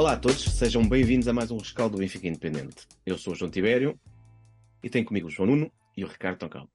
[0.00, 2.88] Olá a todos, sejam bem-vindos a mais um rescaldo do Benfica Independente.
[3.04, 4.00] Eu sou o João Tibério
[4.82, 6.66] e tenho comigo o João Nuno e o Ricardo Toncão.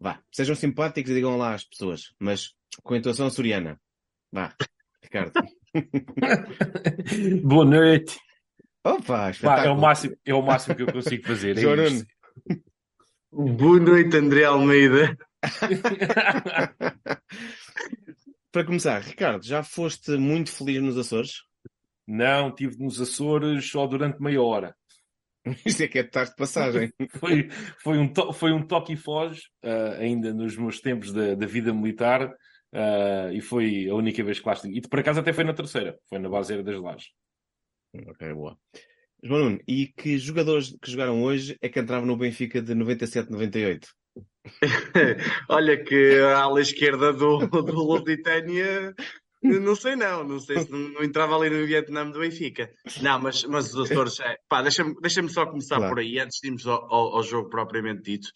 [0.00, 2.54] Vá, sejam simpáticos e digam lá às pessoas, mas
[2.84, 3.76] com a intuação açoriana.
[4.30, 4.54] Vá,
[5.02, 5.32] Ricardo.
[7.42, 8.20] Boa noite.
[8.84, 11.58] Opa, Pá, é, o máximo, é o máximo que eu consigo fazer.
[11.58, 12.06] É João isto.
[13.32, 13.56] Nuno.
[13.56, 15.18] Boa noite, André Almeida.
[18.52, 21.49] Para começar, Ricardo, já foste muito feliz nos Açores?
[22.12, 24.74] Não, estive nos Açores só durante meia hora.
[25.64, 26.92] Isto é que é de tarde de passagem.
[27.20, 31.36] Foi, foi, um, to, foi um toque e foge, ah, ainda nos meus tempos da,
[31.36, 32.28] da vida militar,
[32.72, 34.78] ah, e foi a única vez que lá estive.
[34.78, 37.10] E por acaso até foi na terceira, foi na Baseira das Lajes.
[37.94, 38.58] ok, boa.
[39.22, 43.86] João Nuno, e que jogadores que jogaram hoje é que entravam no Benfica de 97-98?
[45.48, 48.94] Olha que a ala esquerda do, do Lusitânia,
[49.42, 52.70] não sei não, não sei se não, não entrava ali no Vietnã do Benfica.
[53.02, 55.94] Não, mas, mas os Açores, é, pá, deixa-me deixa só começar Claro.
[55.94, 58.28] por aí, antes de irmos ao, ao- ao jogo propriamente dito.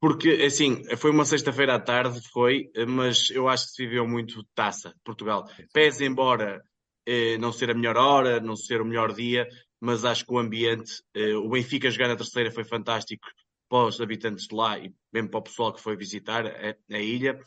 [0.00, 4.44] Porque, assim, foi uma sexta-feira à tarde, foi, mas eu acho que se viveu muito
[4.54, 5.48] taça, Portugal.
[5.72, 6.62] Pese embora
[7.06, 9.48] eh, não ser a melhor hora, não ser o melhor dia,
[9.80, 13.26] mas acho que o ambiente, eh, o Benfica jogar na terceira foi fantástico
[13.70, 16.98] para os habitantes de lá e mesmo para o pessoal que foi visitar a, a
[17.00, 17.40] ilha.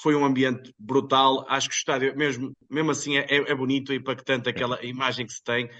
[0.00, 1.44] Foi um ambiente brutal.
[1.48, 5.32] Acho que o estádio, mesmo, mesmo assim, é, é bonito e impactante aquela imagem que
[5.32, 5.70] se tem.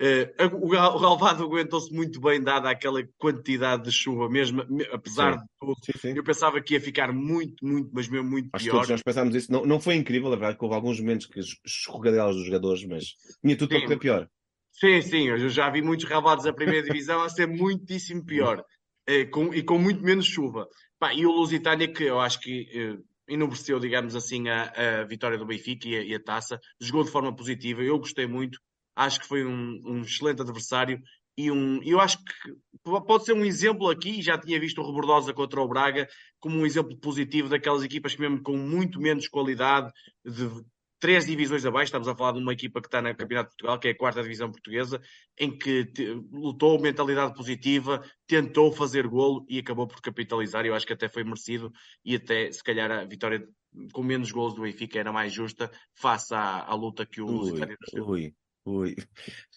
[0.00, 4.84] Eh, o gal- o relvado aguentou-se muito bem, dada aquela quantidade de chuva, mesmo me-
[4.92, 5.38] apesar Sim.
[5.38, 5.74] de tudo.
[5.84, 6.16] Sim, sim.
[6.16, 8.74] Eu pensava que ia ficar muito, muito, mas mesmo muito Acho pior.
[8.76, 9.52] todos nós pensámos isso.
[9.52, 13.14] Não, não foi incrível, a verdade, que houve alguns momentos que escorregadelas dos jogadores, mas
[13.40, 14.28] tinha tudo para correr pior.
[14.72, 18.64] Sim, sim, eu já vi muitos relvados da primeira divisão a ser muitíssimo pior
[19.06, 20.66] eh, com- e com muito menos chuva.
[20.98, 25.38] Pá, e o Lusitânia, que eu acho que eh, enobreceu, digamos assim, a, a vitória
[25.38, 27.82] do Benfica e a, e a taça, jogou de forma positiva.
[27.82, 28.58] Eu gostei muito,
[28.96, 31.00] acho que foi um, um excelente adversário.
[31.36, 35.34] E um, eu acho que pode ser um exemplo aqui, já tinha visto o Rebordosa
[35.34, 39.92] contra o Braga, como um exemplo positivo daquelas equipas que mesmo com muito menos qualidade,
[40.24, 40.48] de
[41.04, 43.78] três divisões abaixo, estamos a falar de uma equipa que está na Campeonato de Portugal,
[43.78, 45.02] que é a quarta divisão portuguesa,
[45.38, 45.92] em que
[46.32, 50.64] lutou, mentalidade positiva, tentou fazer golo e acabou por capitalizar.
[50.64, 51.70] Eu acho que até foi merecido
[52.02, 53.46] e até, se calhar, a vitória
[53.92, 57.26] com menos golos do Benfica era mais justa face à, à luta que o
[58.06, 58.34] ui,
[58.64, 58.96] ui.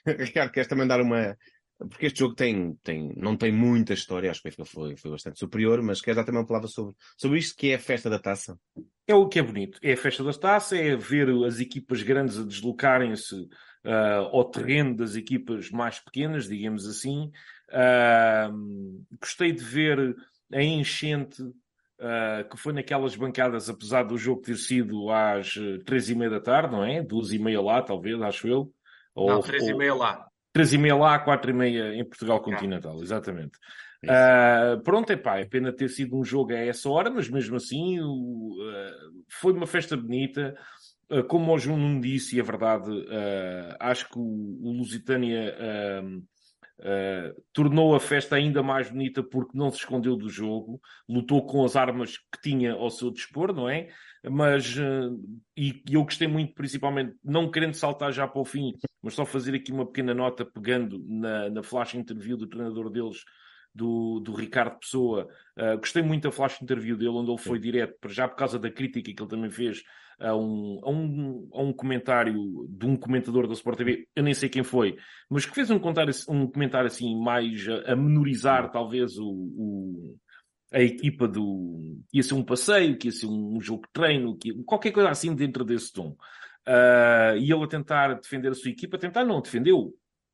[0.06, 1.34] Ricardo, queres também dar uma.
[1.78, 5.38] Porque este jogo tem, tem, não tem muita história, acho que o foi, foi bastante
[5.38, 8.18] superior, mas queres dar também uma palavra sobre, sobre isto que é a festa da
[8.18, 8.60] taça?
[9.06, 9.78] É o que é bonito.
[9.84, 13.48] É a festa das taças, é ver as equipas grandes a deslocarem-se
[13.84, 17.32] ah, ao terreno das equipas mais pequenas, digamos assim.
[17.72, 18.50] Ah,
[19.22, 20.16] gostei de ver
[20.52, 21.44] a enchente
[22.00, 25.54] ah, que foi naquelas bancadas, apesar do jogo ter sido às
[25.86, 27.04] três e meia da tarde, não é?
[27.04, 28.74] Duas e meia lá, talvez, acho eu.
[29.14, 30.28] Ou- Não, três e ou- meia lá.
[30.58, 33.60] Três e meia lá, quatro e meia em Portugal continental, exatamente.
[34.08, 37.56] Ah, pronto, é pá, é pena ter sido um jogo a essa hora, mas mesmo
[37.56, 38.92] assim o, ah,
[39.30, 40.56] foi uma festa bonita.
[41.10, 42.90] Ah, como o João disse, e é verdade,
[43.80, 45.56] acho que o, o Lusitânia
[46.82, 50.80] ah, tornou a festa ainda mais bonita porque não se escondeu do jogo,
[51.10, 53.90] lutou com as armas que tinha ao seu dispor, não é?
[54.30, 55.10] Mas, ah,
[55.56, 59.26] e, e eu gostei muito, principalmente, não querendo saltar já para o fim, mas só
[59.26, 63.24] fazer aqui uma pequena nota pegando na, na flash interview do treinador deles,
[63.78, 65.28] do, do Ricardo Pessoa.
[65.56, 68.58] Uh, gostei muito da flash interview dele, onde ele foi direto, para já por causa
[68.58, 69.84] da crítica que ele também fez
[70.20, 72.34] a um, a um, a um comentário
[72.70, 74.98] de um comentador da Sport TV, eu nem sei quem foi,
[75.30, 80.18] mas que fez um comentário, um comentário assim mais a, a menorizar talvez o, o-
[80.74, 81.98] a equipa do...
[82.12, 85.34] ia ser um passeio, que ia ser um, jogo de treino, que, qualquer coisa assim
[85.34, 86.18] dentro desse tom.
[86.68, 89.94] Uh, e ele a tentar defender a sua equipa, tentar não, defendeu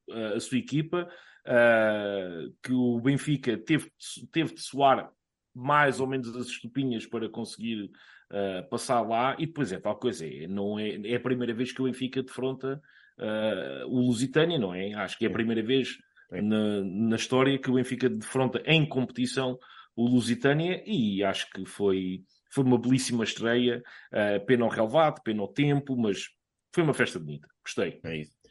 [0.09, 1.07] uh, a sua equipa,
[1.47, 3.91] uh, que o Benfica teve,
[4.31, 5.11] teve de soar
[5.53, 7.91] mais ou menos as estupinhas para conseguir
[8.31, 11.71] uh, passar lá, e depois é tal coisa, é, não é, é a primeira vez
[11.71, 12.81] que o Benfica defronta
[13.19, 14.93] uh, o Lusitânia, não é?
[14.93, 15.97] Acho que é a primeira vez
[16.31, 19.59] na, na história que o Benfica defronta em competição
[19.95, 25.41] o Lusitânia, e acho que foi, foi uma belíssima estreia, uh, pena ao relevado, pena
[25.41, 26.29] ao tempo, mas
[26.73, 27.99] foi uma festa bonita, gostei.
[28.03, 28.42] É isso.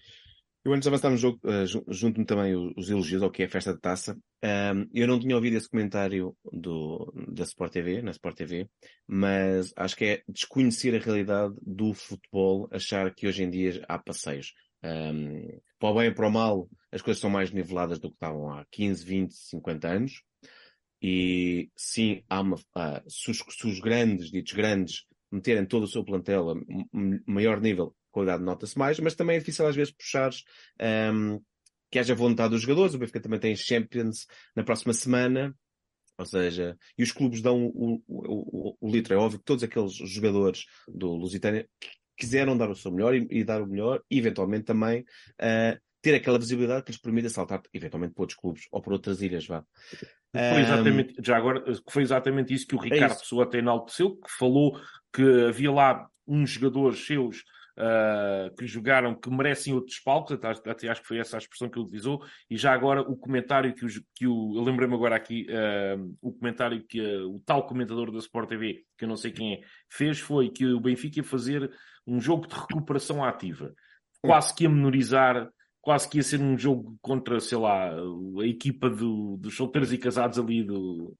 [0.65, 3.43] Eu antes de avançar no jogo, uh, ju- junto-me também os, os elogios ao que
[3.43, 4.17] é a festa de taça.
[4.45, 8.69] Um, eu não tinha ouvido esse comentário do, da Sport TV, na Sport TV,
[9.07, 13.99] mas acho que é desconhecer a realidade do futebol, achar que hoje em dia há
[13.99, 14.53] passeios.
[14.85, 15.49] Um,
[15.81, 18.53] para o bem e para o mal, as coisas são mais niveladas do que estavam
[18.53, 20.23] há 15, 20, 50 anos.
[21.03, 25.89] E sim, há uma, ah, se, os, se os grandes, ditos grandes, meterem todo o
[25.89, 26.55] seu plantel a
[27.27, 30.45] maior nível, qualidade nota-se mais, mas também é difícil às vezes puxares
[31.13, 31.41] um,
[31.91, 32.95] que haja vontade dos jogadores.
[32.95, 35.55] O Benfica também tem Champions na próxima semana.
[36.19, 39.15] Ou seja, e os clubes dão o, o, o, o litro.
[39.15, 41.67] É óbvio que todos aqueles jogadores do Lusitânia
[42.17, 46.15] quiseram dar o seu melhor e, e dar o melhor, e eventualmente também uh, ter
[46.15, 49.65] aquela visibilidade que lhes permita saltar eventualmente para outros clubes ou para outras ilhas, vá.
[50.33, 51.25] Foi exatamente, um...
[51.25, 54.79] já agora, foi exatamente isso que o é Ricardo é Pessoa até enalteceu, que falou
[55.13, 57.43] que havia lá uns jogadores seus
[57.79, 61.69] uh, que jogaram que merecem outros palcos, até, até, acho que foi essa a expressão
[61.69, 65.47] que ele utilizou, e já agora o comentário que, que o, eu lembrei-me agora aqui,
[65.51, 69.33] uh, o comentário que uh, o tal comentador da Sport TV, que eu não sei
[69.33, 71.71] quem é, fez foi que o Benfica ia fazer
[72.07, 73.73] um jogo de recuperação ativa,
[74.21, 75.49] quase que a menorizar
[75.83, 79.99] quase que ia ser um jogo contra, sei lá, a equipa do, dos solteiros e
[79.99, 81.15] casados ali do,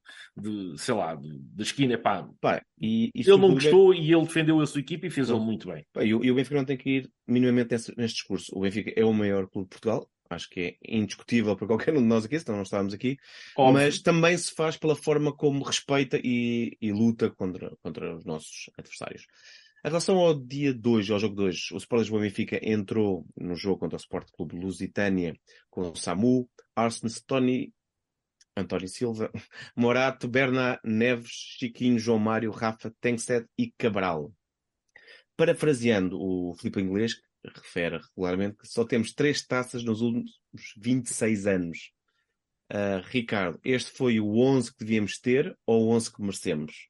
[0.77, 1.97] sei lá, da esquina.
[1.97, 5.37] Pá, pá e, e ele não gostou e ele defendeu a sua equipa e fez-o
[5.37, 5.85] muito bem.
[5.91, 8.51] Pá, e, o, e, o Benfica não tem que ir minimamente nesse, neste discurso.
[8.55, 10.09] O Benfica é o maior clube de Portugal.
[10.29, 13.17] Acho que é indiscutível para qualquer um de nós aqui, senão não estávamos aqui.
[13.57, 13.73] Óbvio.
[13.73, 18.69] Mas também se faz pela forma como respeita e, e luta contra, contra os nossos
[18.77, 19.27] adversários.
[19.85, 23.79] Em relação ao dia 2, ao jogo 2, o Sport Lisboa Benfica entrou no jogo
[23.79, 25.37] contra o Sport Clube Lusitânia
[25.69, 27.73] com Samu, Arsens, Tony,
[28.55, 29.29] António Silva,
[29.75, 34.33] Morato, Berna, Neves, Chiquinho, João Mário, Rafa, Tengsted e Cabral.
[35.35, 40.31] Parafraseando o Filipe Inglês, refere regularmente que só temos três taças nos últimos
[40.77, 41.91] 26 anos.
[42.71, 46.87] Uh, Ricardo, este foi o 11 que devíamos ter ou o 11 que merecemos?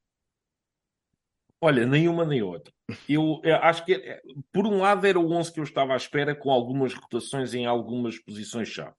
[1.65, 2.73] Olha, nenhuma nem outra.
[3.07, 5.97] Eu, eu acho que, é, por um lado, era o 11 que eu estava à
[5.97, 8.95] espera, com algumas rotações em algumas posições-chave.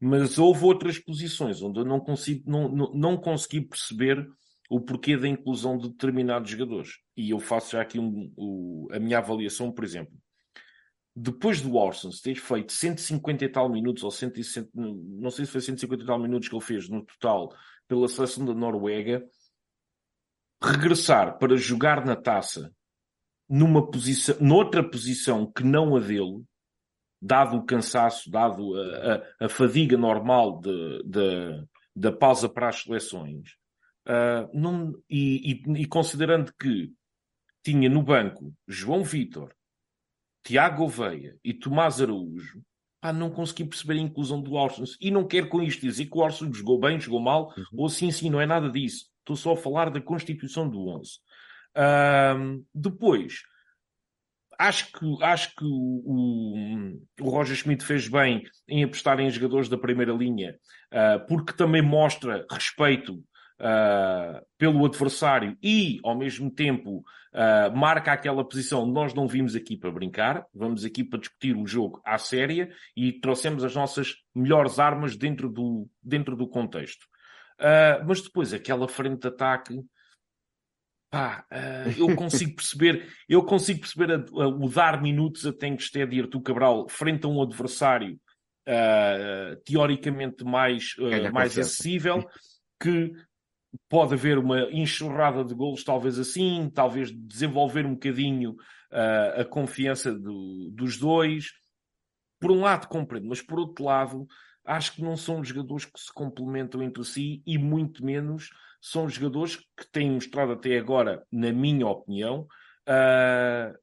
[0.00, 4.28] Mas houve outras posições onde eu não, consigo, não, não, não consegui perceber
[4.70, 6.98] o porquê da inclusão de determinados jogadores.
[7.16, 10.14] E eu faço já aqui um, a minha avaliação, por exemplo.
[11.16, 15.60] Depois do Orsons ter feito 150 e tal minutos, ou 160, não sei se foi
[15.60, 17.52] 150 e tal minutos que ele fez no total
[17.88, 19.26] pela seleção da Noruega,
[20.62, 22.72] regressar para jogar na taça
[23.48, 26.44] numa posição, noutra posição que não a dele,
[27.20, 31.64] dado o cansaço, dado a, a, a fadiga normal de, de,
[31.96, 33.50] da pausa para as seleções,
[34.06, 36.92] uh, não, e, e, e, considerando que
[37.62, 39.52] tinha no banco João Vitor,
[40.44, 42.62] Tiago Oveia e Tomás Araújo,
[43.00, 44.96] pá, não consegui perceber a inclusão do Orsons.
[45.00, 47.64] E não quero com isto dizer que o Orsons jogou bem, jogou mal, uhum.
[47.76, 49.06] ou sim, sim, não é nada disso.
[49.18, 51.18] Estou só a falar da constituição do 11.
[52.74, 53.42] Depois,
[54.58, 59.78] acho que, acho que o, o, Roger Schmidt fez bem em apostar em jogadores da
[59.78, 60.56] primeira linha,
[60.92, 68.46] uh, porque também mostra respeito uh, pelo adversário e, ao mesmo tempo, uh, marca aquela
[68.46, 72.68] posição nós não vimos aqui para brincar, vamos aqui para discutir o jogo à séria
[72.96, 77.06] e trouxemos as nossas melhores armas dentro do, dentro do contexto.
[78.06, 79.80] Mas depois, aquela frente de ataque,
[81.10, 85.46] pá, uh, eu consigo perceber, eu consigo perceber a, a, o dar minutos
[86.20, 88.18] Artur Cabral frente a um adversário
[88.68, 90.94] uh, teoricamente mais,
[91.32, 92.26] mais acessível,
[92.80, 93.12] que
[93.88, 98.56] pode haver uma enxurrada de golos, talvez assim, talvez desenvolver um bocadinho
[99.36, 101.52] a confiança do, dos dois.
[102.40, 104.26] Por um lado, compreendo, mas por outro lado,
[104.64, 108.48] acho que não são jogadores que se complementam entre si e muito menos
[108.80, 112.46] são jogadores que têm mostrado até agora, na minha opinião,
[112.88, 113.78] uh,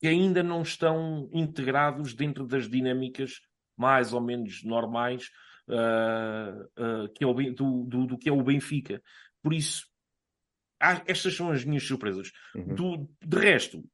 [0.00, 3.40] que ainda não estão integrados dentro das dinâmicas
[3.76, 5.30] mais ou menos normais
[5.68, 9.02] uh, uh, que é o, do, do, do, que é o Benfica.
[9.42, 9.86] Por isso,
[10.80, 12.30] há, estas são as minhas surpresas.
[12.54, 12.74] Uhum.
[12.74, 13.84] Do, de resto,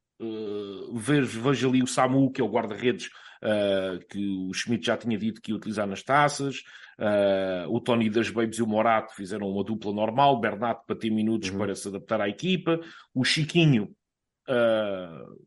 [0.93, 3.07] vejo, vejo ali o Samu, que é o guarda-redes,
[3.43, 6.63] uh, que o Schmidt já tinha dito que ia utilizar nas taças.
[6.97, 10.39] Uh, o Tony das Babes e o Morato fizeram uma dupla normal.
[10.39, 11.57] Bernardo para ter minutos uhum.
[11.57, 12.79] para se adaptar à equipa.
[13.13, 13.95] O Chiquinho
[14.47, 15.43] uh,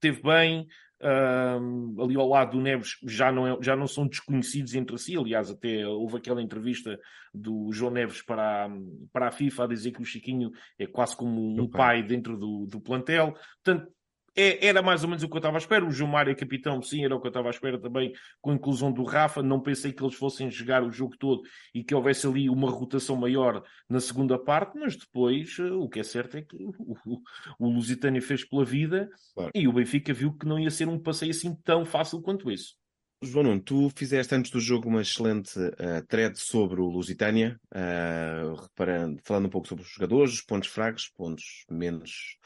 [0.00, 0.66] teve bem.
[1.02, 5.16] Uh, ali ao lado do Neves já não, é, já não são desconhecidos entre si.
[5.16, 6.98] Aliás, até houve aquela entrevista
[7.34, 8.70] do João Neves para a,
[9.12, 12.66] para a FIFA a dizer que o Chiquinho é quase como um pai dentro do,
[12.66, 13.34] do plantel.
[13.62, 13.92] Portanto,
[14.36, 15.84] é, era mais ou menos o que eu estava à espera.
[15.84, 18.54] O Gilmar é capitão, sim, era o que eu estava à espera também com a
[18.54, 19.42] inclusão do Rafa.
[19.42, 21.42] Não pensei que eles fossem jogar o jogo todo
[21.74, 26.00] e que houvesse ali uma rotação maior na segunda parte, mas depois eh, o que
[26.00, 27.20] é certo é que o, o,
[27.58, 29.50] o Lusitânia fez pela vida claro.
[29.54, 32.74] e o Benfica viu que não ia ser um passeio assim tão fácil quanto isso.
[33.22, 38.54] João Nuno, tu fizeste antes do jogo uma excelente uh, thread sobre o Lusitânia, uh,
[38.54, 42.36] reparando, falando um pouco sobre os jogadores, os pontos fracos, pontos menos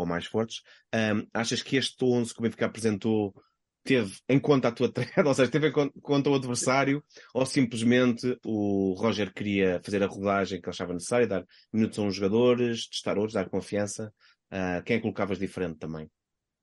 [0.00, 0.62] ou mais fortes.
[0.94, 3.34] Um, achas que este 11 que o Benfica apresentou
[3.82, 7.02] teve em conta a tua trade, ou seja, teve em conta o adversário,
[7.34, 12.02] ou simplesmente o Roger queria fazer a rodagem que ele achava necessária, dar minutos a
[12.02, 14.12] uns jogadores, testar outros, dar confiança?
[14.52, 16.10] Uh, quem é colocavas diferente também?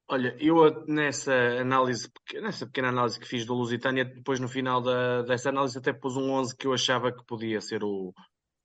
[0.10, 5.22] Olha, eu nessa análise, nessa pequena análise que fiz do Lusitânia, depois no final da,
[5.24, 8.13] dessa análise até pus um 11 que eu achava que podia ser o,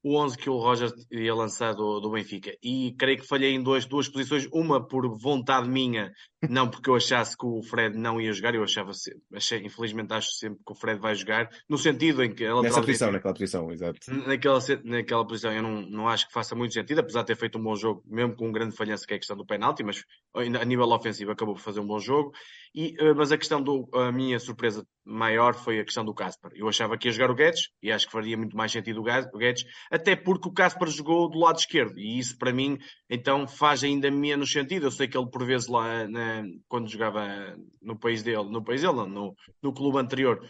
[0.02, 2.52] o 11 que o Roger ia lançar do, do Benfica.
[2.62, 6.12] E creio que falhei em dois, duas posições, uma por vontade minha,
[6.49, 8.90] não porque eu achasse que o Fred não ia jogar, eu achava,
[9.35, 12.49] achei, infelizmente acho sempre que o Fred vai jogar, no sentido em que...
[12.62, 13.99] Nessa posição, naquela posição, exato.
[14.26, 17.59] Naquela, naquela posição eu não, não acho que faça muito sentido, apesar de ter feito
[17.59, 20.02] um bom jogo, mesmo com um grande falhança que é a questão do penalti, mas
[20.35, 22.32] a nível ofensivo acabou por fazer um bom jogo.
[22.75, 26.50] E, eh, mas a questão do, a minha surpresa maior foi a questão do Casper.
[26.54, 29.38] Eu achava que ia jogar o Guedes, e acho que faria muito mais sentido o
[29.38, 32.79] Guedes, até porque o Casper jogou do lado esquerdo, e isso para mim,
[33.11, 34.87] então, faz ainda menos sentido.
[34.87, 38.81] Eu sei que ele, por vezes, lá na, quando jogava no país dele, no país
[38.81, 40.43] dele, no, no clube anterior,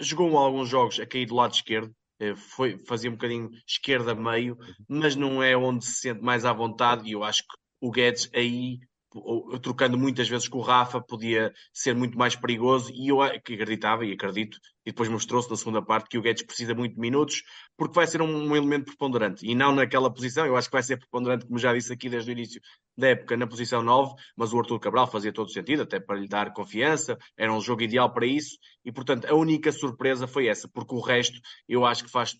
[0.00, 5.14] jogou alguns jogos a cair do lado esquerdo, eh, foi, fazia um bocadinho esquerda-meio, mas
[5.14, 8.80] não é onde se sente mais à vontade, e eu acho que o Guedes aí
[9.62, 12.92] trocando muitas vezes com o Rafa, podia ser muito mais perigoso.
[12.92, 16.74] E eu acreditava e acredito, e depois mostrou-se na segunda parte que o Guedes precisa
[16.74, 17.42] muito de minutos,
[17.76, 19.46] porque vai ser um, um, elemento preponderante.
[19.46, 22.30] E não naquela posição, eu acho que vai ser preponderante, como já disse aqui desde
[22.30, 22.60] o início
[22.96, 24.14] da época, na posição 9.
[24.36, 27.82] Mas o Arthur Cabral fazia todo sentido, até para lhe dar confiança, era um jogo
[27.82, 28.58] ideal para isso.
[28.84, 32.36] E portanto, a única surpresa foi essa, porque o resto eu acho que faz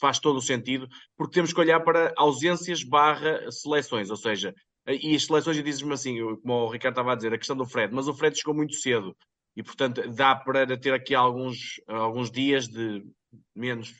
[0.00, 4.54] faz todo o sentido, porque temos que olhar para ausências barra seleções, ou seja,
[4.94, 7.66] e as seleções, e dizes-me assim, como o Ricardo estava a dizer, a questão do
[7.66, 9.16] Fred, mas o Fred chegou muito cedo
[9.56, 13.04] e, portanto, dá para ter aqui alguns, alguns dias de
[13.54, 13.94] menos,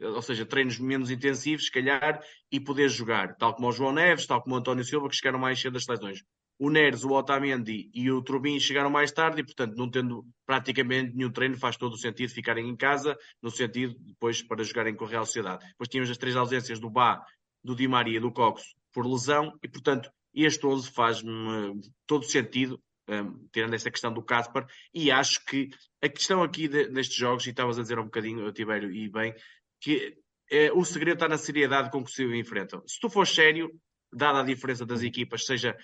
[0.00, 4.26] ou seja, treinos menos intensivos, se calhar, e poder jogar, tal como o João Neves,
[4.26, 6.22] tal como o António Silva, que chegaram mais cedo das seleções.
[6.56, 11.16] O Neres, o Otamendi e o Trubin chegaram mais tarde e, portanto, não tendo praticamente
[11.16, 15.04] nenhum treino, faz todo o sentido ficarem em casa, no sentido depois para jogarem com
[15.04, 15.66] a Real Sociedade.
[15.66, 17.20] Depois tínhamos as três ausências do Bá,
[17.62, 18.62] do Di Maria e do Cox
[18.94, 24.64] por lesão, e portanto este 11 faz-me todo sentido, um, tirando essa questão do Casper,
[24.92, 25.68] e acho que
[26.02, 29.34] a questão aqui de, jogos, e estavas a dizer um bocadinho, Tibério, e bem,
[29.80, 30.16] que
[30.50, 32.82] é, o segredo está na seriedade com que se enfrentam.
[32.86, 33.70] Se tu fores sério,
[34.12, 35.76] dada a diferença das equipas, seja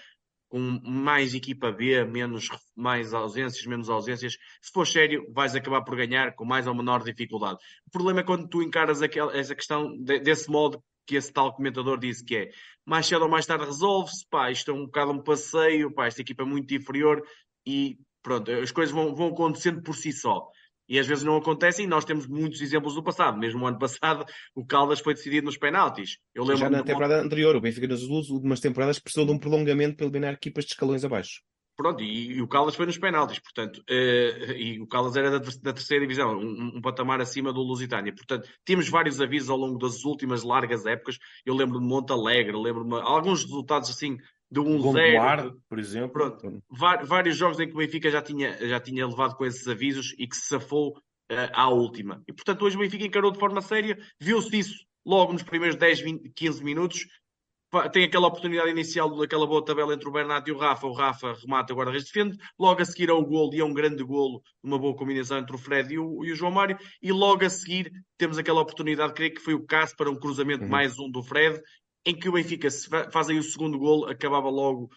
[0.49, 5.97] com mais equipa B, menos mais ausências, menos ausências, se for sério, vais acabar por
[5.97, 7.59] ganhar com mais ou menor dificuldade.
[7.87, 11.53] O problema é quando tu encaras aquela, essa questão de, desse modo que esse tal
[11.53, 12.51] comentador disse que é
[12.87, 16.21] mais cedo ou mais tarde resolve-se, pá, isto é um bocado um passeio, pá, esta
[16.21, 17.21] equipa é muito inferior
[17.67, 20.47] e pronto, as coisas vão, vão acontecendo por si só.
[20.89, 23.39] E às vezes não acontecem, e nós temos muitos exemplos do passado.
[23.39, 24.25] Mesmo o ano passado,
[24.55, 26.19] o Caldas foi decidido nos penaltis.
[26.35, 29.97] Eu lembro Já na temporada anterior, o Benfica nas últimas temporadas precisou de um prolongamento
[29.97, 31.43] para eliminar equipas de escalões abaixo.
[31.81, 35.39] Pronto, e, e, o Caldas foi nos penaltis, portanto, uh, e o Caldas era da,
[35.39, 38.15] da terceira divisão, um, um, patamar acima do Lusitânia.
[38.15, 41.17] Portanto, temos vários avisos ao longo das últimas largas épocas.
[41.43, 44.19] Eu lembro de Monte Alegre, lembro-me alguns resultados assim
[44.51, 45.55] de 1-0.
[45.67, 46.11] por exemplo.
[46.11, 50.15] Pronto, vários jogos em que o Benfica já tinha, já tinha levado com esses avisos
[50.19, 52.23] e que se safou uh, à última.
[52.29, 56.01] E portanto, hoje o Benfica encarou de forma séria, viu-se isso logo nos primeiros 10,
[56.01, 57.07] 20, 15 minutos
[57.93, 60.87] tem aquela oportunidade inicial daquela boa tabela entre o Bernardo e o Rafa.
[60.87, 62.37] O Rafa remata, o guarda-redes defende.
[62.59, 65.59] Logo a seguir ao golo, e é um grande golo, uma boa combinação entre o
[65.59, 66.77] Fred e o, e o, João Mário.
[67.01, 70.65] E logo a seguir temos aquela oportunidade, creio que foi o caso para um cruzamento
[70.65, 70.71] uhum.
[70.71, 71.61] mais um do Fred,
[72.05, 72.69] em que o Benfica
[73.13, 74.91] faz aí o segundo golo, acabava logo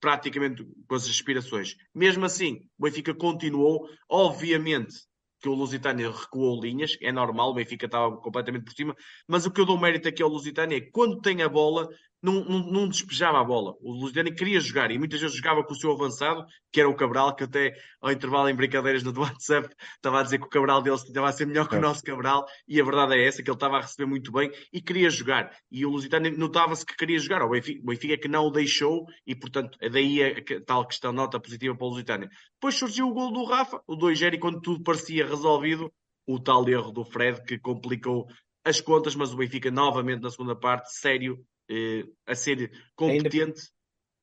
[0.00, 1.74] praticamente com as aspirações.
[1.94, 4.94] Mesmo assim, o Benfica continuou, obviamente,
[5.40, 9.50] que o Lusitânia recuou linhas, é normal, o Benfica estava completamente por cima, mas o
[9.50, 11.88] que eu dou mérito aqui ao Lusitânia é quando tem a bola,
[12.26, 13.76] não, não, não, despejava a bola.
[13.80, 16.94] O Lusitânia queria jogar e muitas vezes jogava com o seu avançado, que era o
[16.96, 20.82] Cabral, que até ao intervalo em brincadeiras no WhatsApp estava a dizer que o Cabral
[20.82, 23.48] deles estava a ser melhor que o nosso Cabral, e a verdade é essa, que
[23.48, 25.56] ele estava a receber muito bem e queria jogar.
[25.70, 28.50] E o Lusitânia notava-se que queria jogar, o Benfica, o Benfica é que não o
[28.50, 30.34] deixou, e portanto, daí a,
[30.66, 32.28] tal questão, nota positiva para o Lusitânia.
[32.54, 35.92] Depois surgiu o gol do Rafa, o 2-0, e quando tudo parecia resolvido,
[36.26, 38.26] o tal erro do Fred que complicou
[38.64, 41.38] as contas, mas o Benfica novamente na segunda parte, sério,
[41.70, 43.38] eh, a ser competente.
[43.38, 43.54] Ainda,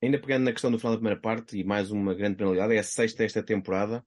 [0.02, 2.80] ainda, pegando na questão do final da primeira parte, e mais uma grande penalidade, é
[2.80, 4.06] a sexta esta temporada.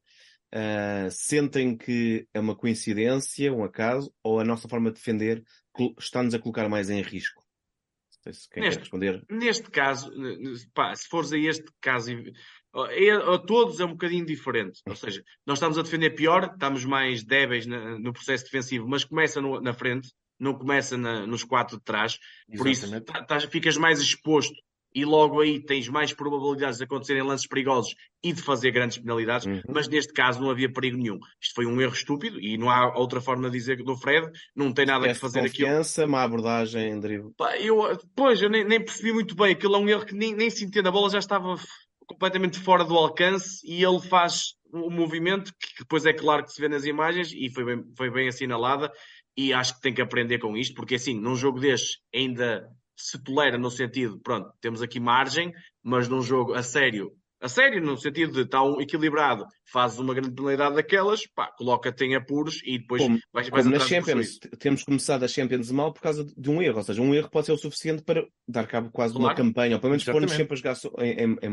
[0.55, 5.43] Uh, sentem que é uma coincidência, um acaso, ou a nossa forma de defender
[5.99, 7.43] está-nos a colocar mais em risco?
[8.33, 9.25] Se quem neste, quer responder.
[9.31, 10.11] Neste caso,
[10.75, 14.81] pá, se fores a este caso, é, a todos é um bocadinho diferente.
[14.87, 19.05] Ou seja, nós estamos a defender pior, estamos mais débeis na, no processo defensivo, mas
[19.05, 22.19] começa no, na frente não começa na, nos quatro de trás,
[22.57, 24.55] por isso tá, tá, ficas mais exposto
[24.95, 29.47] e logo aí tens mais probabilidades de acontecerem lances perigosos e de fazer grandes penalidades,
[29.47, 29.61] Uhum.
[29.69, 31.19] mas neste caso não havia perigo nenhum.
[31.39, 34.73] Isto foi um erro estúpido e não há outra forma de dizer do Fred, não
[34.73, 35.69] tem nada que Esquece fazer aquilo.
[35.69, 37.31] confiança, má abordagem, drible.
[37.61, 39.53] Eu, pois, eu nem, nem percebi muito bem.
[39.53, 40.89] Aquilo é um erro que nem, nem se entende.
[40.89, 41.57] A bola já estava
[42.07, 46.61] completamente fora do alcance e ele faz um movimento que depois é claro que se
[46.61, 48.91] vê nas imagens e foi bem, foi bem assinalada.
[49.37, 53.23] E acho que tem que aprender com isto, porque assim, num jogo destes ainda se
[53.23, 55.53] tolera no sentido, pronto, temos aqui margem,
[55.83, 60.15] mas num jogo a sério, a sério, no sentido de estar um equilibrado, fazes uma
[60.15, 64.39] grande penalidade daquelas, pá, coloca-te em apuros e depois Como, vais, vais como na Champions,
[64.59, 66.79] temos começado a Champions mal por causa de um erro.
[66.79, 69.45] Ou seja, um erro pode ser o suficiente para dar cabo quase de uma Claro.
[69.45, 71.49] campanha, ou pelo menos pôr-nos sempre a jogar em, em, em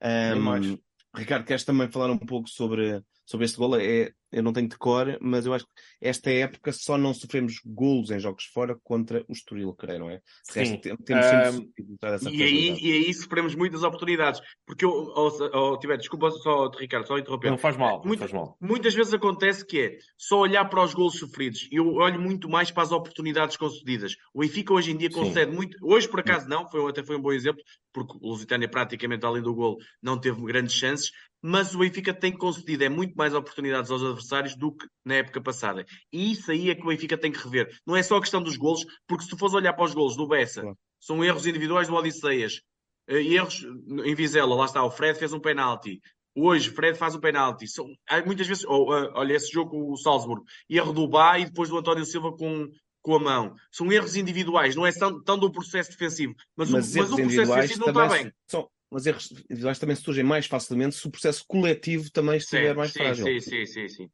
[0.00, 0.76] Ahm, mais.
[1.14, 3.76] Ricardo, queres também falar um pouco sobre, sobre este gol?
[3.76, 7.60] É, eu não tenho de cor, mas eu acho que esta época só não sofremos
[7.64, 10.16] golos em jogos fora contra o Estoril, creio, não é?
[10.50, 10.78] De resto, Sim.
[10.80, 14.40] tem- temos sempre sofrido essa E aí, e aí sofremos muitas oportunidades.
[14.66, 17.50] Porque eu, oh, oh, Tibete, desculpa só, Ricardo, só interromper.
[17.50, 18.56] Não faz mal, não Muito- faz mal.
[18.60, 21.68] Muitas vezes acontece que é só olhar para os golos sofridos.
[21.72, 24.14] Eu olho muito mais para as oportunidades concedidas.
[24.34, 25.20] O Benfica hoje em dia Sim.
[25.20, 25.76] concede muito.
[25.82, 26.68] Hoje, por acaso, não.
[26.68, 30.42] Foi, até foi um bom exemplo, porque o Lusitânia, praticamente além do golo, não teve
[30.42, 31.10] grandes chances.
[31.42, 35.40] Mas o Benfica tem concedido é muito mais oportunidades aos adversários do que na época
[35.40, 35.84] passada.
[36.12, 37.68] E isso aí é que o Benfica tem que rever.
[37.86, 40.16] Não é só a questão dos golos, porque se tu fores olhar para os golos
[40.16, 40.78] do Bessa, Claro.
[41.00, 42.60] são erros individuais do Odisseias.
[43.08, 43.64] Eh, erros
[44.04, 46.00] em Vizela, lá está, o Fred fez um penalti.
[46.34, 47.66] Hoje, Fred faz um penalti.
[47.66, 47.86] São,
[48.26, 51.68] muitas vezes, ou, eh, olha, esse jogo com o Salzburgo, erro do Bá e depois
[51.70, 52.68] do António Silva com,
[53.00, 53.54] com a mão.
[53.70, 56.34] São erros individuais, não é tão, tão do processo defensivo.
[56.56, 58.32] Mas, Mas, o, mas o processo defensivo não está bem.
[58.50, 62.92] são, mas erros individuais também surgem mais facilmente se o processo coletivo também estiver mais
[62.92, 63.26] sim, frágil.
[63.26, 64.10] sim, sim, sim, sim.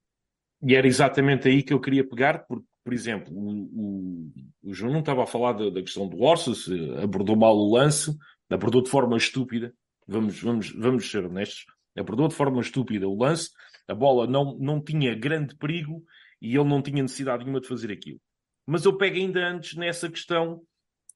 [0.63, 4.93] E era exatamente aí que eu queria pegar, porque, por exemplo, o, o, o João
[4.93, 8.17] não estava a falar da, da questão do Orsa, se abordou mal o lance,
[8.49, 9.75] abordou de forma estúpida,
[10.07, 13.51] vamos, vamos, vamos ser honestos, abordou de forma estúpida o lance,
[13.89, 16.03] a bola não, não tinha grande perigo
[16.41, 18.21] e ele não tinha necessidade nenhuma de fazer aquilo.
[18.67, 20.63] Mas eu pego ainda antes nessa questão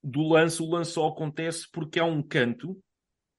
[0.03, 2.79] do lance, o lance só acontece porque há um canto,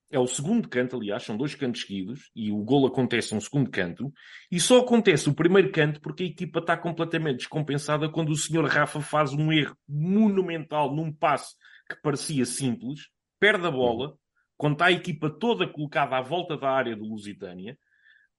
[0.10, 3.70] é o segundo canto, aliás, são dois cantos seguidos, e o golo acontece no segundo
[3.70, 4.12] canto,
[4.50, 8.66] e só acontece o primeiro canto porque a equipa está completamente descompensada quando o senhor
[8.66, 11.56] Rafa faz um erro monumental num passe
[11.90, 14.18] que parecia simples, perde a bola,
[14.56, 17.78] quando está a equipa toda colocada à volta da área do Lusitânia,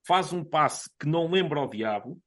[0.05, 2.19] faz um passe que não lembra ao diabo,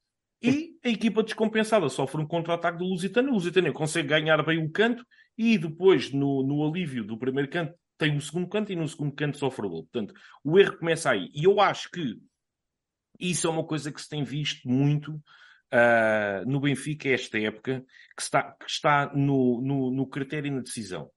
[0.42, 3.30] e a equipa descompensada sofre um contra-ataque do Lusitânia.
[3.30, 5.06] O Lusitânia consegue ganhar bem o canto
[5.38, 7.72] e depois, no, no alívio do primeiro canto,
[8.02, 9.82] tem o segundo canto e no segundo canto sofre o gol.
[9.84, 10.12] Portanto,
[10.42, 11.30] o erro começa aí.
[11.32, 12.16] E eu acho que
[13.20, 17.84] isso é uma coisa que se tem visto muito uh, no Benfica esta época,
[18.16, 21.08] que está, que está no, no, no critério e na decisão.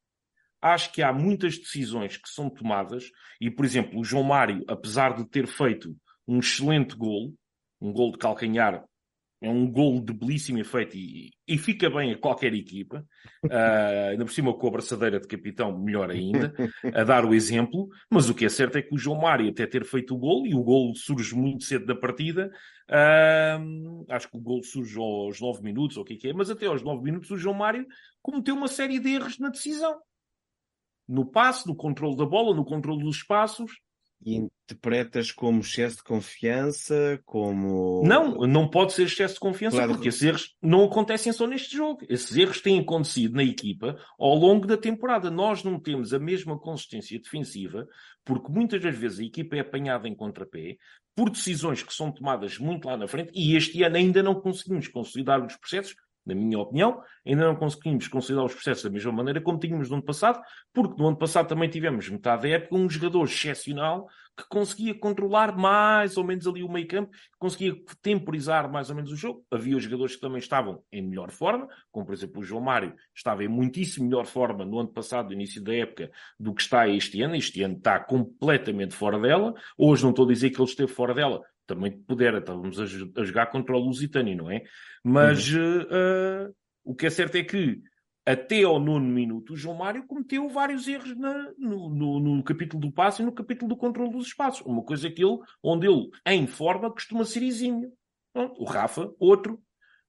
[0.62, 3.10] Acho que há muitas decisões que são tomadas,
[3.41, 5.95] e, por exemplo, o João Mário, apesar de ter feito
[6.28, 7.34] um excelente gol,
[7.82, 8.84] um gol de calcanhar
[9.41, 13.06] é um gol de belíssimo efeito e, e, fica bem a qualquer equipa,
[13.45, 16.54] uh, ainda por cima com a braçadeira de capitão, melhor ainda,
[16.93, 19.67] a dar o exemplo, mas o que é certo é que o João Mário até
[19.67, 22.50] ter feito o gol, e o gol surge muito cedo da partida,
[22.89, 26.34] uh, acho que o gol surge aos 9 minutos, ou o que é que é,
[26.34, 27.86] mas até aos 9 minutos o João Mário
[28.21, 30.00] cometeu uma série de erros na decisão.
[31.08, 33.71] No passe, no controle da bola, no controle dos espaços,
[34.23, 38.04] interpretas como excesso de confiança, como.
[38.06, 39.93] Não, não pode ser excesso de confiança, claro.
[39.93, 41.99] porque esses erros não acontecem só neste jogo.
[42.10, 45.30] Esses erros têm acontecido na equipa ao longo da temporada.
[45.30, 47.88] Nós não temos a mesma consistência defensiva,
[48.23, 50.78] porque muitas das vezes a equipa é apanhada em contrapé
[51.15, 54.88] por decisões que são tomadas muito lá na frente, e este ano ainda não conseguimos
[54.88, 55.95] consolidar os processos.
[56.25, 59.95] Na minha opinião, ainda não conseguimos consolidar os processos da mesma maneira como tínhamos no
[59.95, 60.41] ano passado,
[60.73, 64.07] porque no ano passado também tivemos metade da época um jogador excepcional
[64.38, 67.09] que conseguia controlar mais ou menos ali o meio campo,
[67.39, 69.45] conseguia temporizar mais ou menos o jogo.
[69.49, 73.43] Havia jogadores que também estavam em melhor forma, como por exemplo o João Mário, estava
[73.43, 77.21] em muitíssimo melhor forma no ano passado, no início da época, do que está este
[77.21, 77.35] ano.
[77.35, 79.53] Este ano está completamente fora dela.
[79.77, 83.23] Hoje não estou a dizer que ele esteve fora dela, também pudera, estávamos a, a
[83.23, 84.63] jogar contra o Lusitânia, não é?
[85.04, 85.82] Mas uhum.
[85.82, 87.82] uh, uh, o que é certo é que
[88.25, 92.82] até ao nono minuto o João Mário cometeu vários erros na, no, no, no, capítulo
[92.82, 94.65] do passe e no capítulo do controle dos espaços.
[94.65, 97.91] Uma coisa que ele, onde ele, em forma, costuma ser exímio.
[98.34, 99.62] O Rafa, outro.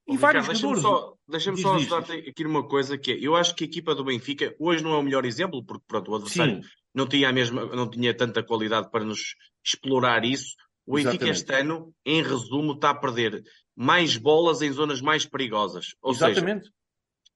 [0.09, 1.19] E vários Ricardo, jogadores.
[1.29, 3.95] Deixa-me só, deixa só ajudar-te aqui numa coisa que é, eu acho que a equipa
[3.95, 6.69] do Benfica hoje não é o melhor exemplo, porque pronto, o adversário Sim.
[6.95, 10.55] não tinha, a mesma, não tinha tanta qualidade para nos explorar isso.
[10.87, 13.43] O Benfica este ano, em resumo, está a perder
[13.75, 15.95] mais bolas em zonas mais perigosas.
[16.01, 16.67] Ou Exatamente.
[16.67, 16.73] seja,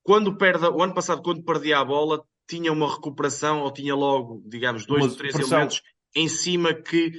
[0.03, 4.43] quando perde, o ano passado, quando perdia a bola, tinha uma recuperação ou tinha logo,
[4.47, 5.59] digamos, dois ou três pressão.
[5.59, 5.83] elementos
[6.15, 7.13] em cima que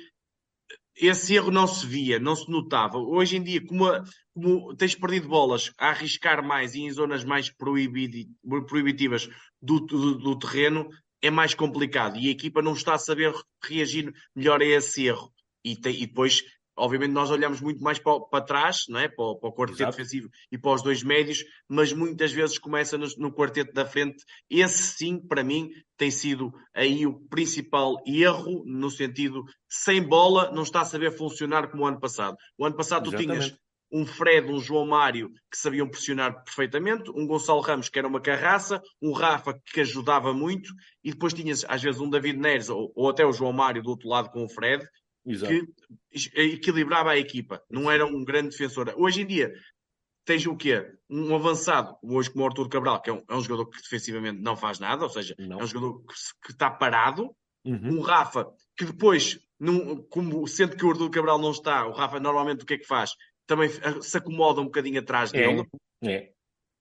[0.96, 2.98] esse erro não se via, não se notava.
[2.98, 7.24] Hoje em dia, como, a, como tens perdido bolas a arriscar mais e em zonas
[7.24, 9.30] mais proibitivas
[9.62, 10.90] do, do, do, terreno,
[11.22, 15.32] é mais complicado e a equipa não está a saber reagir melhor a esse erro.
[15.64, 16.44] E, te, e depois
[16.78, 19.08] Obviamente nós olhamos muito mais para, para trás, não é?
[19.08, 19.98] para, o, para o quarteto Exato.
[19.98, 24.24] defensivo e para os dois médios, mas muitas vezes começa no, no, quarteto da frente.
[24.50, 30.64] Esse sim, para mim, tem sido aí o principal erro, no sentido, sem bola, não
[30.64, 32.38] está a saber funcionar como o ano passado.
[32.58, 33.28] O ano passado Exatamente.
[33.28, 38.00] tu tinhas um Fred, um João Mário que sabiam pressionar perfeitamente, um Gonçalo Ramos que
[38.00, 42.40] era uma carraça, um Rafa que ajudava muito, e depois tinhas às vezes um David
[42.40, 44.88] Neres ou, ou até o João Mário do outro lado com o Fred,
[45.26, 45.54] Exato.
[45.54, 48.94] que equilibrava a equipa, não era um grande defensor.
[48.98, 49.54] Hoje em dia
[50.26, 50.86] tens o quê?
[51.10, 54.42] Um avançado, hoje como o Arthur Cabral, que é um, é um jogador que defensivamente
[54.42, 55.60] não faz nada, ou seja, não.
[55.60, 56.14] é um jogador que,
[56.46, 57.36] que está parado.
[57.64, 58.00] Uhum.
[58.00, 62.20] Um Rafa, que depois, num, como sendo que o Arthur Cabral não está, o Rafa
[62.20, 63.12] normalmente o que é que faz?
[63.46, 63.70] Também
[64.02, 65.38] se acomoda um bocadinho atrás é.
[65.38, 65.68] dele.
[66.04, 66.32] É.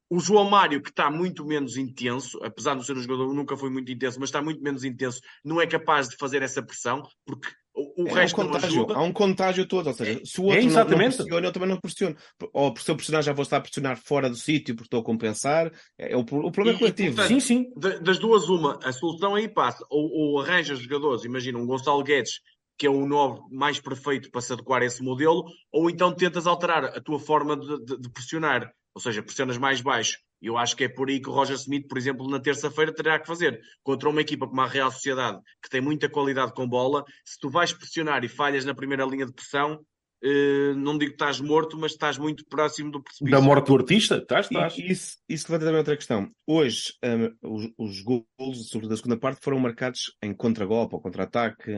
[0.08, 3.70] O João Mário, que está muito menos intenso, apesar de ser um jogador nunca foi
[3.70, 7.48] muito intenso, mas está muito menos intenso, não é capaz de fazer essa pressão, porque
[7.74, 10.62] o, é, resto um contágio, Há um contágio todo, ou seja, se o outro é,
[10.64, 12.16] não, não pressiona, eu também não pressiono.
[12.52, 15.04] Ou por seu personagem já vou estar a pressionar fora do sítio porque estou a
[15.04, 15.72] compensar.
[15.98, 17.16] É, é o, o problema e, é coletivo.
[17.16, 17.72] portanto, sim, sim.
[18.02, 19.84] Das duas, uma, a solução aí passa.
[19.88, 22.40] Ou, ou arranja jogadores, imagina um Gonçalo Guedes,
[22.76, 26.46] que é o novo mais perfeito para se adequar a esse modelo, ou então tentas
[26.46, 28.70] alterar a tua forma de, de, de pressionar.
[28.94, 31.56] Ou seja, pressionas mais baixo e eu acho que é por aí que o Roger
[31.56, 33.60] Smith, por exemplo, na terça-feira terá que fazer.
[33.82, 37.50] Contra uma equipa como a Real Sociedade, que tem muita qualidade com bola, se tu
[37.50, 39.84] vais pressionar e falhas na primeira linha de pressão,
[40.22, 43.38] eh, não digo que estás morto, mas estás muito próximo do precipício.
[43.38, 44.16] Da morte do artista?
[44.16, 44.76] Estás, estás.
[44.76, 46.30] E, isso, isso levanta também outra questão.
[46.46, 51.70] Hoje, um, os, os gols, sobretudo da segunda parte, foram marcados em contra-golpe ou contra-ataque.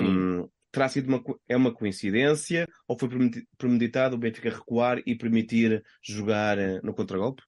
[0.00, 3.10] Um, terá sido uma, é uma coincidência ou foi
[3.58, 7.42] premeditado o Benfica recuar e permitir jogar eh, no contragolpe?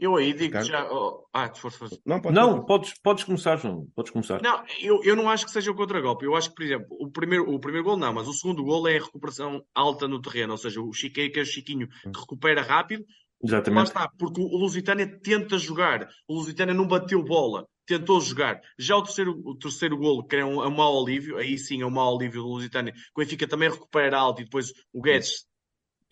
[0.00, 0.90] Eu aí digo que já.
[0.90, 1.90] Oh, ah, se for, for.
[2.06, 3.86] Não, pode não podes, podes começar, João.
[3.94, 4.40] Podes começar.
[4.42, 6.24] Não, eu, eu não acho que seja o contra-golpe.
[6.24, 8.88] Eu acho que, por exemplo, o primeiro, o primeiro gol não, mas o segundo gol
[8.88, 10.52] é a recuperação alta no terreno.
[10.52, 13.04] Ou seja, o Chiquei, que é o Chiquinho, que recupera rápido.
[13.44, 13.76] Exatamente.
[13.78, 16.08] Lá está, porque o Lusitânia tenta jogar.
[16.26, 17.66] O Lusitânia não bateu bola.
[17.86, 18.58] Tentou jogar.
[18.78, 21.86] Já o terceiro, o terceiro golo, que é um, um mau alívio, aí sim é
[21.86, 22.94] um mau alívio do Lusitânia.
[23.14, 25.44] O Benfica também recupera alto e depois o Guedes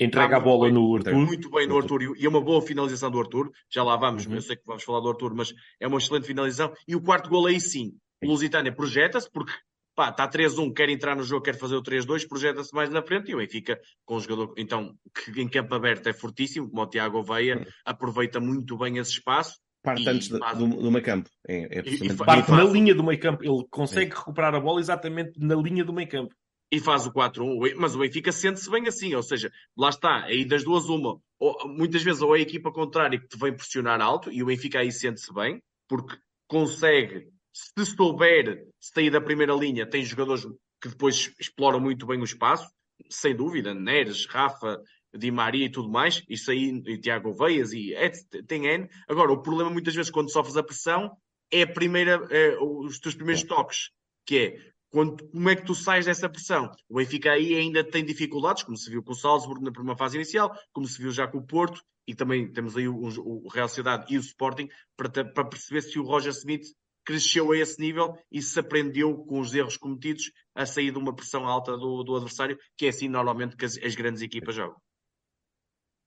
[0.00, 1.14] Entrega a bola bem, no Arthur.
[1.14, 2.16] Muito bem no Arthur.
[2.16, 3.50] E é uma boa finalização do Arthur.
[3.68, 4.34] Já lá vamos, uhum.
[4.34, 6.72] eu sei que vamos falar do Arthur, mas é uma excelente finalização.
[6.87, 7.94] E o quarto gol aí sim.
[8.22, 9.52] O Lusitânia projeta-se, porque
[9.96, 13.30] pá, está 3-1, quer entrar no jogo, quer fazer o 3-2, projeta-se mais na frente
[13.30, 16.87] e o Benfica, com o jogador, então, que em campo aberto é fortíssimo, como o
[16.87, 17.64] Tiago Veia, uhum.
[17.84, 19.58] aproveita muito bem esse espaço.
[19.82, 20.58] Parte antes faz...
[20.58, 21.28] do, do meio campo.
[21.48, 23.44] É, é e, e, parte na linha do meio campo.
[23.44, 24.16] Ele consegue é.
[24.16, 26.34] recuperar a bola exatamente na linha do meio campo
[26.70, 30.44] e faz o 4-1, mas o Benfica sente-se bem assim, ou seja, lá está, aí
[30.44, 34.00] das duas uma, ou, muitas vezes ou é a equipa contrária que te vem pressionar
[34.00, 39.88] alto, e o Benfica aí sente-se bem, porque consegue, se souber sair da primeira linha,
[39.88, 40.46] tem jogadores
[40.81, 42.70] que depois exploram muito bem o espaço,
[43.09, 44.81] sem dúvida, Neres, Rafa,
[45.16, 48.11] Di Maria e tudo mais, isso aí, e Tiago Veias, e é,
[48.46, 48.88] tem N.
[49.09, 51.16] Agora, o problema muitas vezes quando sofres a pressão
[51.50, 53.90] é a primeira, é, os teus primeiros toques,
[54.26, 56.70] que é quando, como é que tu sais dessa pressão?
[56.88, 60.16] O Benfica aí ainda tem dificuldades, como se viu com o Salzburg na primeira fase
[60.16, 63.68] inicial, como se viu já com o Porto, e também temos aí o, o Real
[63.68, 66.66] Sociedade e o Sporting, para, para perceber se o Roger Smith
[67.05, 71.14] cresceu a esse nível e se aprendeu com os erros cometidos a sair de uma
[71.14, 74.79] pressão alta do, do adversário, que é assim normalmente que as, as grandes equipas jogam.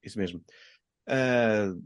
[0.04, 0.44] Isso mesmo.
[1.08, 1.82] Uh,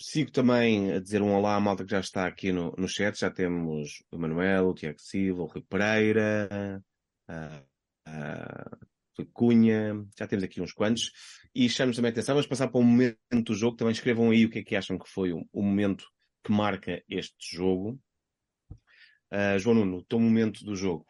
[0.00, 3.18] Sigo também a dizer um olá à malta que já está aqui no, no chat.
[3.18, 6.82] Já temos o Manuel, o Tiago Silva, o Rui Pereira,
[7.28, 7.62] a,
[8.06, 11.10] a Cunha, já temos aqui uns quantos.
[11.54, 13.76] E chamamos também a atenção, vamos passar para o momento do jogo.
[13.76, 16.06] Também escrevam aí o que é que acham que foi o, o momento
[16.44, 17.98] que marca este jogo.
[19.32, 21.06] Uh, João Nuno, o teu momento do jogo.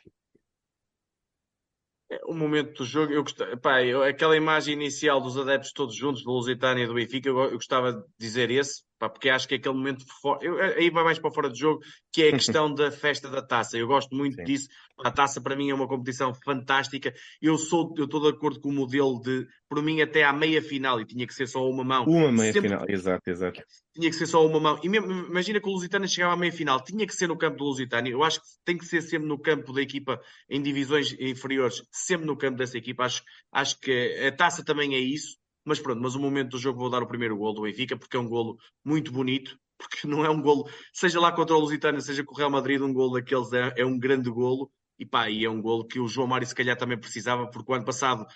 [2.27, 6.23] O momento do jogo, eu gostava, pá, eu, aquela imagem inicial dos adeptos todos juntos,
[6.23, 9.55] do Lusitânia e do Benfica, eu, eu, gostava de dizer esse, pá, porque acho que
[9.55, 11.81] é aquele momento, for, eu, aí vai mais para fora do jogo,
[12.13, 13.77] que é a questão da festa da taça.
[13.77, 14.45] Eu gosto muito Sim.
[14.45, 14.69] disso.
[15.05, 17.13] A taça para mim é uma competição fantástica.
[17.41, 20.63] Eu sou, eu estou de acordo com o modelo de, por mim, até à meia
[20.63, 22.05] final, e tinha que ser só uma mão.
[22.05, 22.71] Uma meia Sempre...
[22.71, 23.63] final, exato, exato.
[23.95, 24.81] Tinha que ser só uma mão.
[24.83, 27.59] E mesmo, imagina que o Lusitânia chegava à meia final, tinha que ser no campo
[27.59, 28.11] do Lusitânia.
[28.11, 32.27] Eu acho que tem que ser sempre no campo da equipa em divisões inferiores, sempre
[32.27, 33.05] no campo dessa equipa.
[33.05, 35.37] Acho, acho que a taça também é isso.
[35.67, 38.17] Mas pronto, mas o momento do jogo vou dar o primeiro golo do Benfica, porque
[38.17, 39.59] é um golo muito bonito.
[39.79, 42.81] porque não é um golo, seja lá contra o Lusitânia, seja com o Real Madrid,
[42.81, 46.01] um golo daqueles é, é um grande golo, e pá, e é um golo que
[46.01, 48.27] o João Mário se calhar também precisava, porque o ano passado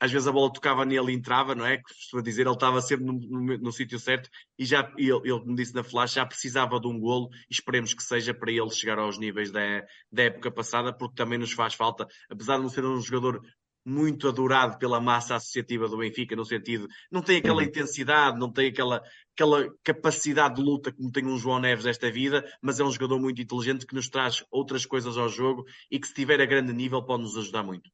[0.00, 1.78] às vezes a bola tocava nele e entrava, não é?
[1.78, 5.56] Costuma dizer, ele estava sempre no, no, no sítio certo e já ele, ele me
[5.56, 8.98] disse na flash, já precisava de um golo e esperemos que seja para ele chegar
[8.98, 12.84] aos níveis da, da época passada, porque também nos faz falta, apesar de não ser
[12.84, 13.42] um jogador
[13.88, 17.68] muito adorado pela massa associativa do Benfica, no sentido, não tem aquela uhum.
[17.68, 19.02] intensidade, não tem aquela,
[19.34, 23.18] aquela capacidade de luta como tem um João Neves esta vida, mas é um jogador
[23.18, 26.72] muito inteligente que nos traz outras coisas ao jogo e que se estiver a grande
[26.72, 27.90] nível pode nos ajudar muito.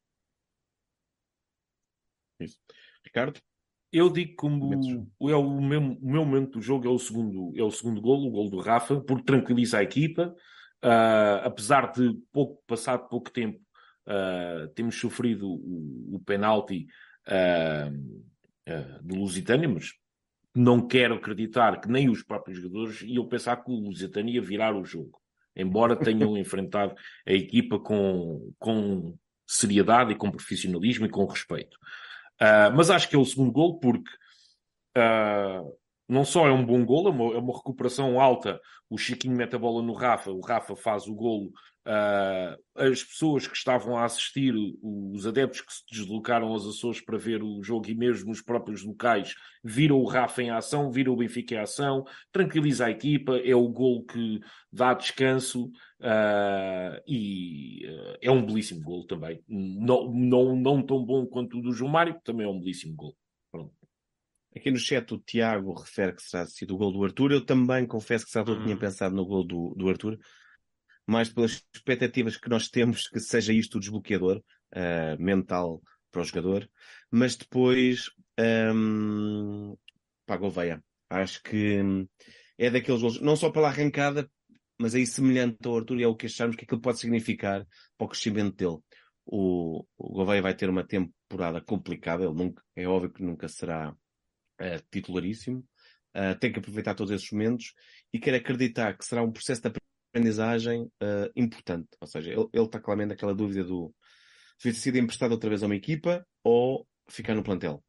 [2.40, 2.58] Isso.
[3.04, 3.40] Ricardo?
[3.92, 4.74] Eu digo como
[5.30, 8.26] é o meu, o meu momento do jogo é o segundo, é o segundo golo,
[8.26, 10.34] o golo do Rafa, porque tranquiliza a equipa.
[10.84, 13.63] Uh, apesar de pouco, passado pouco tempo,
[14.06, 16.86] uh, temos sofrido o, o penalti
[17.28, 19.92] uh, do Lusitânia, mas
[20.54, 24.74] não quero acreditar que nem os próprios jogadores iam pensar que o Lusitânia ia virar
[24.74, 25.20] o jogo.
[25.56, 26.94] Embora tenham enfrentado
[27.26, 31.76] a equipa com, com seriedade e com profissionalismo e com respeito.
[32.40, 34.10] Uh, mas acho que é o segundo gol porque
[34.96, 35.76] uh,
[36.08, 38.60] não só é um bom gol, é uma, é uma, recuperação alta.
[38.88, 41.52] O Chiquinho mete a bola no Rafa, o Rafa faz o golo.
[41.86, 47.18] Uh, as pessoas que estavam a assistir, os adeptos que se deslocaram aos Açores para
[47.18, 51.16] ver o jogo e mesmo os próprios locais, viram o Rafa em ação, viram o
[51.16, 54.40] Benfica em ação, tranquiliza a equipa, é o gol que
[54.72, 55.66] dá descanso
[56.00, 59.42] uh, e uh, é um belíssimo gol também.
[59.46, 63.14] Não, não, não tão bom quanto o do João Mário, também é um belíssimo gol.
[63.52, 63.74] Pronto.
[64.56, 67.32] Aqui no chat o Tiago refere que será sido o gol do Arthur.
[67.32, 68.62] Eu também confesso que já uhum.
[68.62, 70.18] tinha pensado no gol do, do Arthur
[71.06, 74.42] mais pelas expectativas que nós temos que seja isto o desbloqueador
[74.74, 76.68] uh, mental para o jogador,
[77.10, 78.10] mas depois
[78.74, 79.76] um,
[80.28, 80.82] a Gouveia.
[81.10, 81.80] Acho que
[82.58, 84.30] é daqueles gols, não só pela arrancada,
[84.78, 88.04] mas aí semelhante ao Arthur, e é o que achamos que aquilo pode significar para
[88.04, 88.78] o crescimento dele.
[89.26, 93.90] O, o Gouveia vai ter uma temporada complicada, ele nunca, é óbvio que nunca será
[93.90, 95.58] uh, titularíssimo,
[96.16, 97.74] uh, tem que aproveitar todos esses momentos
[98.12, 99.68] e quero acreditar que será um processo de
[100.14, 101.88] aprendizagem uh, importante.
[102.00, 103.92] Ou seja, ele, está claramente naquela dúvida do
[104.56, 107.82] se ter sido emprestado outra vez a uma equipa ou ficar no plantel.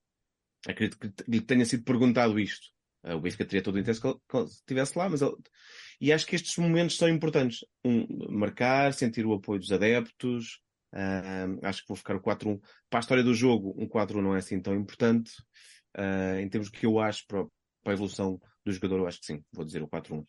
[0.67, 2.65] Acredito que lhe tenha sido perguntado isto.
[3.03, 5.35] Uh, o Benfica teria todo o interesse que ele estivesse lá, mas ele...
[6.01, 7.63] E acho que estes momentos são importantes.
[7.85, 10.59] Um, marcar, sentir o apoio dos adeptos.
[10.91, 12.59] Uh, acho que vou ficar o 4-1.
[12.89, 15.31] Para a história do jogo, um 4-1 não é assim tão importante.
[15.95, 17.45] Uh, em termos que eu acho para,
[17.83, 19.43] para a evolução do jogador, eu acho que sim.
[19.53, 20.25] Vou dizer o 4-1.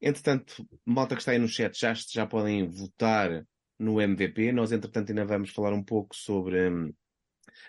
[0.00, 3.44] Entretanto, malta que está aí no chat já, já podem votar
[3.78, 4.52] no MVP.
[4.52, 6.92] Nós, entretanto, ainda vamos falar um pouco sobre hum,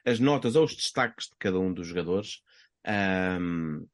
[0.05, 2.41] as notas ou os destaques de cada um dos jogadores.
[2.87, 3.85] Um,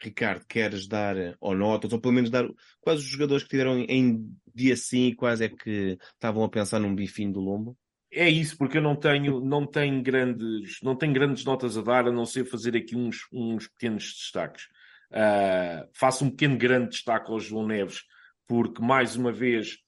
[0.00, 2.46] Ricardo, queres dar ou notas, ou pelo menos dar
[2.80, 6.78] quais os jogadores que tiveram em dia sim e quais é que estavam a pensar
[6.78, 7.76] num bifinho do lombo?
[8.10, 12.06] É isso, porque eu não tenho, não tenho grandes, não tenho grandes notas a dar,
[12.06, 14.68] a não ser fazer aqui uns, uns pequenos destaques.
[15.14, 18.02] Uh, faço um pequeno grande destaque ao João Neves,
[18.48, 19.78] porque mais uma vez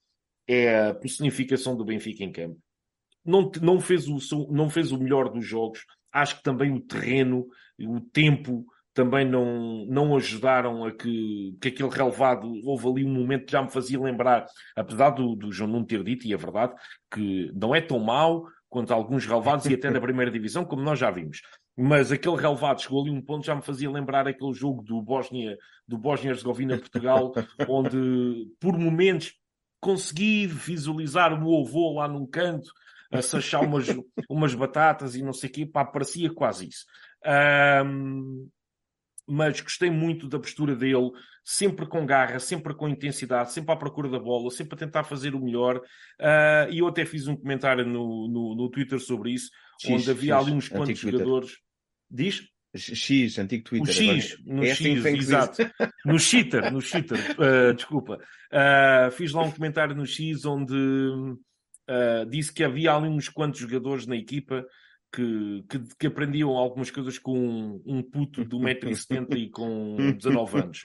[0.46, 2.58] é a personificação do Benfica em campo.
[3.24, 4.18] Não, não, fez o,
[4.52, 5.84] não fez o melhor dos jogos.
[6.12, 7.46] Acho que também o terreno,
[7.80, 13.44] o tempo também não, não ajudaram a que, que aquele relevado, houve ali um momento
[13.44, 16.74] que já me fazia lembrar, apesar do, do João não ter dito, e é verdade,
[17.10, 20.98] que não é tão mau quanto alguns relevados e até na primeira divisão, como nós
[20.98, 21.42] já vimos.
[21.76, 25.58] Mas aquele relevado chegou ali um ponto já me fazia lembrar aquele jogo do Bósnia,
[25.86, 27.34] do Bósnia-Herzegovina-Portugal,
[27.68, 29.34] onde por momentos
[29.78, 32.72] consegui visualizar o meu avô lá num canto
[33.12, 33.86] a sachar umas,
[34.28, 36.86] umas batatas e não sei o quê, pá, parecia quase isso.
[37.84, 38.48] Um,
[39.28, 41.10] mas gostei muito da postura dele,
[41.44, 45.34] sempre com garra, sempre com intensidade, sempre à procura da bola, sempre a tentar fazer
[45.34, 45.78] o melhor.
[45.78, 50.10] Uh, e eu até fiz um comentário no, no, no Twitter sobre isso, X, onde
[50.10, 51.65] havia X, ali uns quantos jogadores.
[52.10, 52.42] Diz?
[52.76, 53.88] X, antigo Twitter.
[53.88, 55.62] O X, no é X, assim exato.
[56.04, 58.20] No cheater, no cheater, uh, desculpa.
[58.52, 63.60] Uh, fiz lá um comentário no X onde uh, disse que havia ali uns quantos
[63.60, 64.66] jogadores na equipa
[65.12, 70.58] que, que, que aprendiam algumas coisas com um, um puto de 1,70m e com 19
[70.58, 70.82] anos.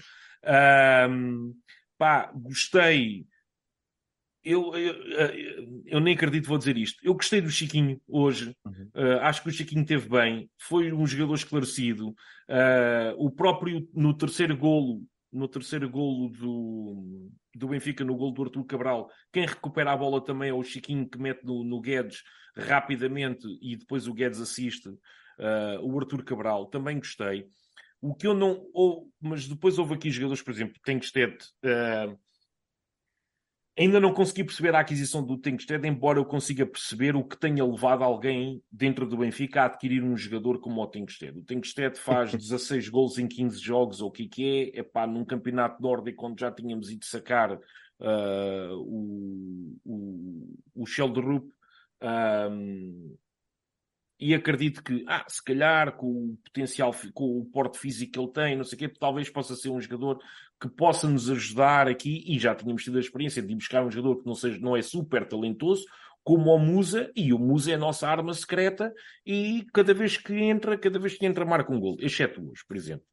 [1.97, 3.25] pá, gostei
[4.43, 4.95] eu, eu,
[5.85, 6.99] eu, nem acredito vou dizer isto.
[7.03, 8.55] Eu gostei do Chiquinho hoje.
[8.65, 8.89] Uhum.
[8.95, 10.49] Uh, acho que o Chiquinho teve bem.
[10.59, 12.09] Foi um jogador esclarecido.
[12.09, 18.43] Uh, o próprio no terceiro golo, no terceiro golo do, do Benfica, no golo do
[18.43, 22.23] Artur Cabral, quem recupera a bola também é o Chiquinho que mete no, no Guedes
[22.55, 24.89] rapidamente e depois o Guedes assiste.
[24.89, 27.45] Uh, o Artur Cabral também gostei.
[28.01, 28.65] O que eu não.
[28.73, 31.45] Ou, mas depois houve aqui jogadores, por exemplo, Tenkstedt.
[31.63, 32.17] Uh,
[33.81, 37.65] ainda não consegui perceber a aquisição do Tenkstedt, embora eu consiga perceber o que tenha
[37.65, 41.37] levado alguém dentro do Benfica a adquirir um jogador como o Tenkstedt.
[41.37, 44.79] O Tenkstedt faz 16 gols em 15 jogos, ou o que, que é?
[44.79, 51.45] É pá, num campeonato nórdico onde já tínhamos ido sacar uh, o, o, o Sheldrup.
[52.03, 53.15] Um,
[54.21, 58.31] e acredito que, ah, se calhar, com o potencial, com o porte físico que ele
[58.31, 60.19] tem, não sei o quê, talvez possa ser um jogador
[60.61, 64.21] que possa nos ajudar aqui, e já tínhamos tido a experiência de buscar um jogador
[64.21, 65.83] que não, seja, não é super talentoso,
[66.23, 68.93] como o Musa, e o Musa é a nossa arma secreta,
[69.25, 72.77] e cada vez que entra, cada vez que entra, marca um gol, exceto hoje, por
[72.77, 73.05] exemplo.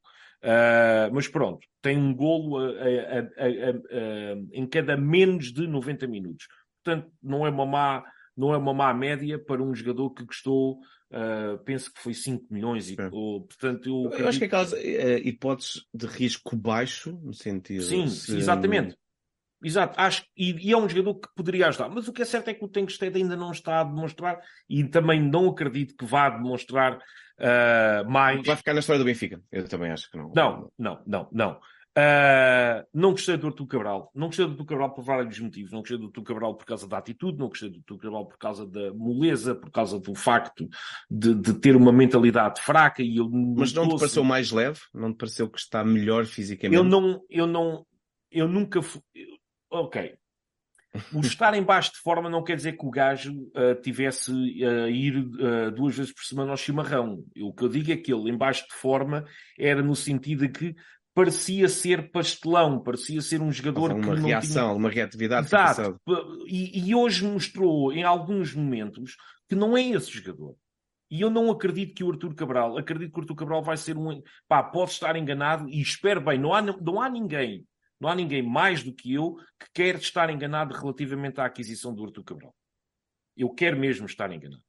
[0.43, 6.47] Uh, mas pronto, tem um golo a, a, a, em cada menos de 90 minutos.
[6.85, 8.05] Portanto, não é uma má,
[8.37, 10.79] não é uma má média para um jogador que custou
[11.11, 12.91] Uh, penso que foi 5 milhões.
[12.91, 13.09] E, é.
[13.11, 14.77] ou, portanto, eu, eu acho que é aquelas uh,
[15.25, 17.83] hipóteses de risco baixo, no sentido.
[17.83, 18.37] Sim, se...
[18.37, 18.97] exatamente.
[19.63, 22.49] Exato, acho, e, e, é um jogador que poderia ajudar, mas o que é certo
[22.49, 26.31] é que o Tenkstead ainda não está a demonstrar e também não acredito que vá
[26.31, 28.47] demonstrar uh, mais.
[28.47, 30.31] Vai ficar na história do Benfica, eu também acho que não.
[30.33, 31.61] Não, não, não, não.
[31.99, 34.13] Uh, não gostei do Artur Cabral.
[34.15, 35.73] Não gostei do Artur Cabral por vários motivos.
[35.73, 38.39] Não gostei do Artur Cabral por causa da atitude, não gostei do Artur Cabral por
[38.39, 40.69] causa da moleza, por causa do facto
[41.11, 43.03] de, de ter uma mentalidade fraca.
[43.03, 44.79] E eu Mas não te pareceu mais leve?
[44.95, 46.77] Não te pareceu que está melhor fisicamente?
[46.77, 47.85] Eu não, eu não,
[48.31, 49.03] eu nunca fui...
[49.71, 50.15] Ok.
[51.13, 54.33] O estar em baixo de forma não quer dizer que o gajo uh, tivesse
[54.65, 57.23] a ir uh, duas vezes por semana ao chimarrão.
[57.41, 59.25] O que eu digo é que ele, em baixo de forma,
[59.59, 60.75] era no sentido de que
[61.19, 64.77] parecia ser pastelão, parecia ser um jogador uma que reação, tinha...
[64.77, 65.49] uma reatividade.
[65.49, 66.01] Exato.
[66.47, 69.17] E, e, hoje mostrou em alguns momentos
[69.49, 70.55] que não é esse jogador.
[71.11, 73.97] E eu não acredito que o Artur Cabral, acredito que o Artur Cabral vai ser
[73.99, 74.23] um.
[74.47, 77.67] Pá, pode estar enganado e espero bem, não há, não há ninguém,
[78.01, 82.05] não há ninguém mais do que eu que quer estar enganado relativamente à aquisição do
[82.05, 82.55] Artur Cabral.
[83.37, 84.63] Eu quero mesmo estar enganado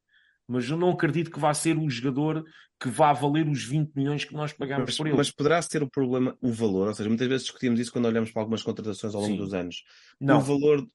[0.50, 2.44] mas eu não acredito que vá ser um jogador
[2.80, 5.16] que vá valer os 20 milhões que nós pagamos mas, por ele.
[5.16, 6.88] Mas poderá ser o problema o valor?
[6.88, 9.40] Ou seja, muitas vezes discutimos isso quando olhamos para algumas contratações ao longo Sim.
[9.40, 9.84] dos anos.
[10.20, 10.40] Não.
[10.40, 10.88] O valor.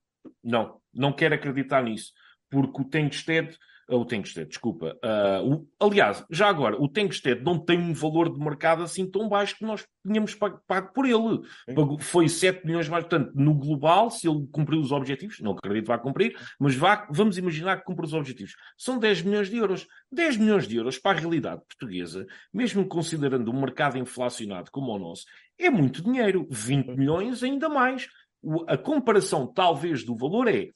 [0.43, 2.13] Não, não quero acreditar nisso,
[2.51, 3.57] porque o Tenkstedt
[3.89, 4.97] o Tenkstedt, desculpa.
[5.05, 9.29] Uh, o, aliás, já agora, o Tenkstedt não tem um valor de mercado assim tão
[9.29, 11.41] baixo que nós tínhamos pago, pago por ele.
[11.75, 13.05] Pago, foi 7 milhões mais.
[13.05, 17.07] Portanto, no global, se ele cumpriu os objetivos, não acredito que vá cumprir, mas vá,
[17.11, 18.55] vamos imaginar que cumpre os objetivos.
[18.77, 19.87] São 10 milhões de euros.
[20.11, 24.99] 10 milhões de euros para a realidade portuguesa, mesmo considerando um mercado inflacionado como o
[24.99, 25.25] nosso,
[25.59, 26.47] é muito dinheiro.
[26.51, 28.09] 20 milhões ainda mais.
[28.43, 30.71] O, a comparação, talvez, do valor é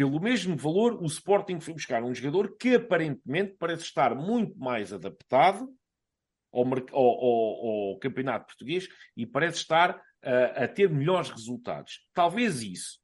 [0.00, 4.94] pelo mesmo valor, o Sporting foi buscar um jogador que aparentemente parece estar muito mais
[4.94, 5.68] adaptado
[6.50, 12.00] ao, ao, ao, ao campeonato português e parece estar uh, a ter melhores resultados.
[12.14, 12.98] Talvez isso,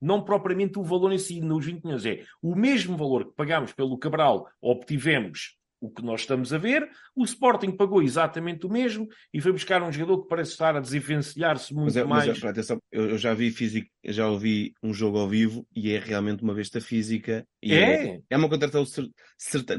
[0.00, 3.72] não propriamente o valor em si, nos 20 milhões, é o mesmo valor que pagámos
[3.72, 6.88] pelo Cabral, obtivemos o que nós estamos a ver.
[7.16, 10.80] O Sporting pagou exatamente o mesmo e foi buscar um jogador que parece estar a
[10.80, 12.26] desenvencilhar-se muito mas é, mais.
[12.26, 15.98] Mas, atenção, eu, eu, já vi físico, já ouvi um jogo ao vivo e é
[15.98, 17.46] realmente uma besta física.
[17.62, 18.06] E é?
[18.06, 18.84] É, é uma contratação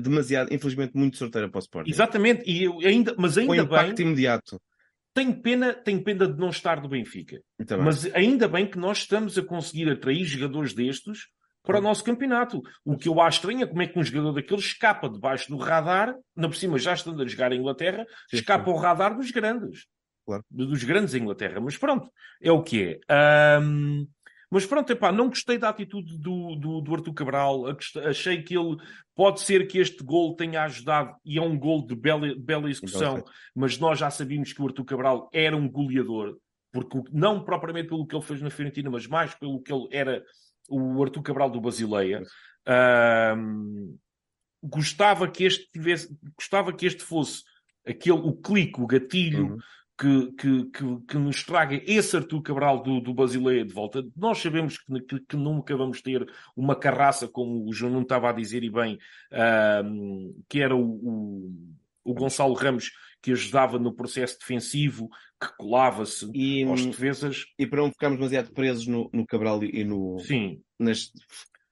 [0.01, 1.91] demasiado, infelizmente, muito sorteira para o Sporting.
[1.91, 4.07] Exatamente, e ainda, mas ainda impacto bem.
[4.07, 4.59] imediato.
[5.13, 7.41] Tenho pena, tenho pena de não estar do Benfica.
[7.83, 11.27] Mas ainda bem que nós estamos a conseguir atrair jogadores destes
[11.63, 12.61] para o nosso campeonato.
[12.83, 15.57] O que eu acho estranho é como é que um jogador daqueles escapa debaixo do
[15.57, 18.71] radar, na por cima já estando a jogar em Inglaterra, sim, escapa sim.
[18.71, 19.85] ao radar dos grandes.
[20.25, 20.43] Claro.
[20.49, 21.59] Dos grandes em Inglaterra.
[21.59, 22.09] Mas pronto,
[22.41, 23.59] é o que é.
[23.61, 24.07] Um,
[24.49, 27.63] mas pronto, epá, não gostei da atitude do, do, do Arthur Cabral.
[28.05, 28.75] Achei que ele
[29.15, 33.23] pode ser que este gol tenha ajudado, e é um gol de bela, bela execução,
[33.55, 36.37] mas nós já sabíamos que o Arthur Cabral era um goleador,
[36.71, 40.21] porque não propriamente pelo que ele fez na Fiorentina, mas mais pelo que ele era
[40.69, 42.21] o Artur Cabral do Basileia,
[42.67, 43.99] uh,
[44.63, 47.43] gostava que este tivesse, gostava que este fosse
[47.87, 49.57] aquele, o clique, o gatilho uhum.
[49.97, 54.03] que, que, que, que, nos traga esse Artur Cabral do, do Basileia de volta.
[54.15, 58.33] Nós sabemos que, que, nunca vamos ter uma carraça, como o João não estava a
[58.33, 58.97] dizer, e bem,
[59.31, 61.51] uh, que era o, o,
[62.03, 62.91] o Gonçalo Ramos
[63.21, 65.09] que ajudava no processo defensivo,
[65.39, 66.25] que colava-se
[66.65, 67.45] aos defesas.
[67.57, 70.19] E para não ficarmos demasiado presos no, no Cabral e no.
[70.19, 70.61] Sim.
[70.79, 71.11] Nas,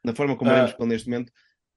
[0.04, 1.32] na forma como olhamos uh, para neste momento,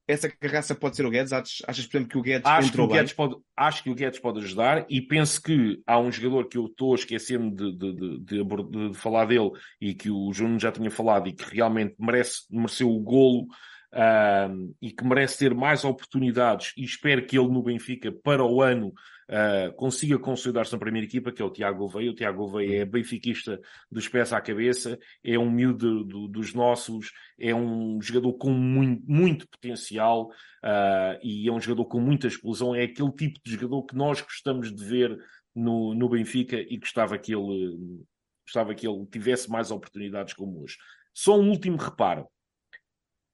[0.07, 1.33] essa carraça pode ser o Guedes?
[1.33, 3.16] Achas, achas por exemplo, que o Guedes acho entrou que o Guedes bem?
[3.16, 6.66] Pode, acho que o Guedes pode ajudar e penso que há um jogador que eu
[6.66, 9.51] estou a esquecer-me de, de, de, de, falar dele
[9.81, 13.47] e que o Juno já tinha falado e que realmente merece, mereceu o golo
[13.93, 18.61] uh, e que merece ter mais oportunidades e espero que ele no Benfica para o
[18.61, 18.93] ano
[19.29, 22.11] uh, consiga consolidar-se na primeira equipa, que é o Tiago Gouveia.
[22.11, 23.61] O Tiago Gouveia é benfiquista
[23.91, 29.05] dos pés à cabeça, é um miúdo do, dos nossos, é um jogador com muito,
[29.11, 32.75] muito potencial uh, e é um jogador com muita explosão.
[32.75, 35.18] É aquele tipo de jogador que nós gostamos de ver
[35.55, 38.03] no, no Benfica e gostava que ele
[38.45, 40.77] gostava que ele tivesse mais oportunidades como hoje.
[41.14, 42.27] Só um último reparo.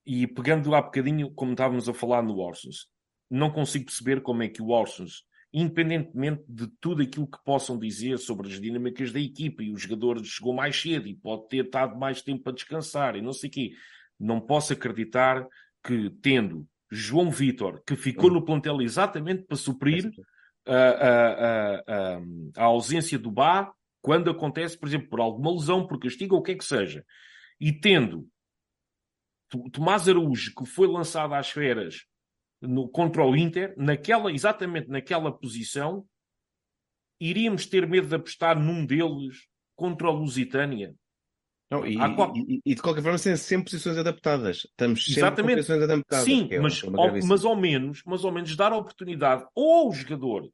[0.07, 2.89] E pegando há bocadinho, como estávamos a falar no Orsons,
[3.31, 8.19] não consigo perceber como é que o Orsons, independentemente de tudo aquilo que possam dizer
[8.19, 11.99] sobre as dinâmicas da equipa e o jogador chegou mais cedo e pode ter estado
[11.99, 13.71] mais tempo a descansar e não sei o quê,
[14.19, 15.47] não posso acreditar
[15.83, 18.35] que tendo João Vitor, que ficou hum.
[18.35, 20.11] no plantel exatamente para suprir
[20.67, 22.21] a, a, a,
[22.57, 23.73] a, ausência do Bá,
[24.03, 27.05] quando acontece, por exemplo, por alguma lesão, por castigo ou o que é que seja,
[27.61, 28.29] e tendo
[29.73, 32.05] Tomás Araújo, que foi lançado às feras
[32.61, 36.07] no, contra o Inter, naquela, exatamente naquela posição,
[37.21, 39.47] iríamos ter medo de apostar num deles
[39.77, 40.95] contra o Lusitânia.
[41.71, 42.33] Não, e, qual...
[42.35, 44.59] e, e, de qualquer forma são sempre posições adaptadas.
[44.59, 45.57] Estamos sempre Exatamente.
[45.57, 46.25] posições adaptadas.
[46.25, 49.93] Sim, é mas, ao, mas ao menos, mas ao menos dar a oportunidade ou ao
[49.93, 50.51] jogador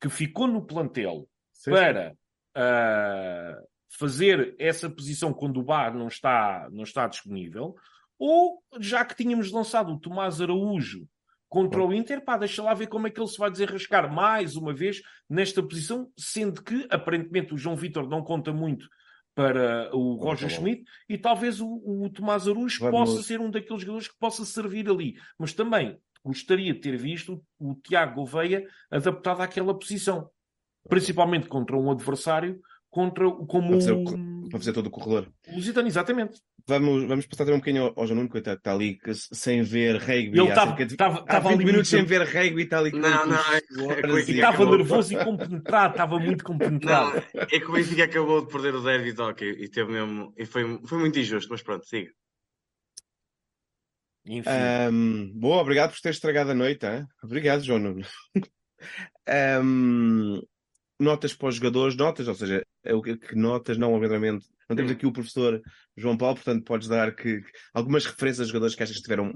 [0.00, 2.16] que ficou no plantel sim, para sim.
[2.56, 7.76] Uh, fazer essa posição quando o bar não está, não está disponível,
[8.18, 11.06] ou já que tínhamos lançado o Tomás Araújo
[11.48, 14.56] contra o Inter, pá, deixa lá ver como é que ele se vai desenrascar mais
[14.56, 18.88] uma vez nesta posição, sendo que aparentemente o João Vitor não conta muito
[19.34, 22.78] para o Roger Schmidt e talvez o, o Tomás Vamos...
[22.78, 25.14] possa ser um daqueles jogadores que possa servir ali.
[25.38, 30.30] Mas também gostaria de ter visto o Tiago Gouveia adaptado àquela posição,
[30.88, 32.60] principalmente contra um adversário
[32.96, 35.30] contra como para fazer, o, para fazer todo o corredor.
[35.48, 36.40] O Lusitano, exatamente.
[36.68, 40.40] Vamos, vamos passar também um bocadinho ao, João Nuno, coitado, está ali sem ver rugby.
[40.40, 43.58] Ele estava ali minutos sem ver rugby, está ali Não, não, é,
[44.18, 47.22] é estava nervoso e compenetrado, estava muito compenetrado.
[47.32, 50.34] Não, é que o Benfica acabou de perder o derby de hockey e teve mesmo,
[50.36, 52.10] e foi, foi muito injusto, mas pronto, siga.
[54.28, 56.84] Um, boa, obrigado por ter estragado a noite.
[56.84, 57.06] Hein?
[57.22, 58.04] Obrigado, João Nuno.
[59.62, 60.42] um,
[60.98, 64.46] notas para os jogadores, notas, ou seja, é o que, notas, não obviamente.
[64.68, 65.62] Não temos aqui o professor
[65.96, 67.42] João Paulo, portanto podes dar que,
[67.72, 69.32] algumas referências a jogadores que achas que estiveram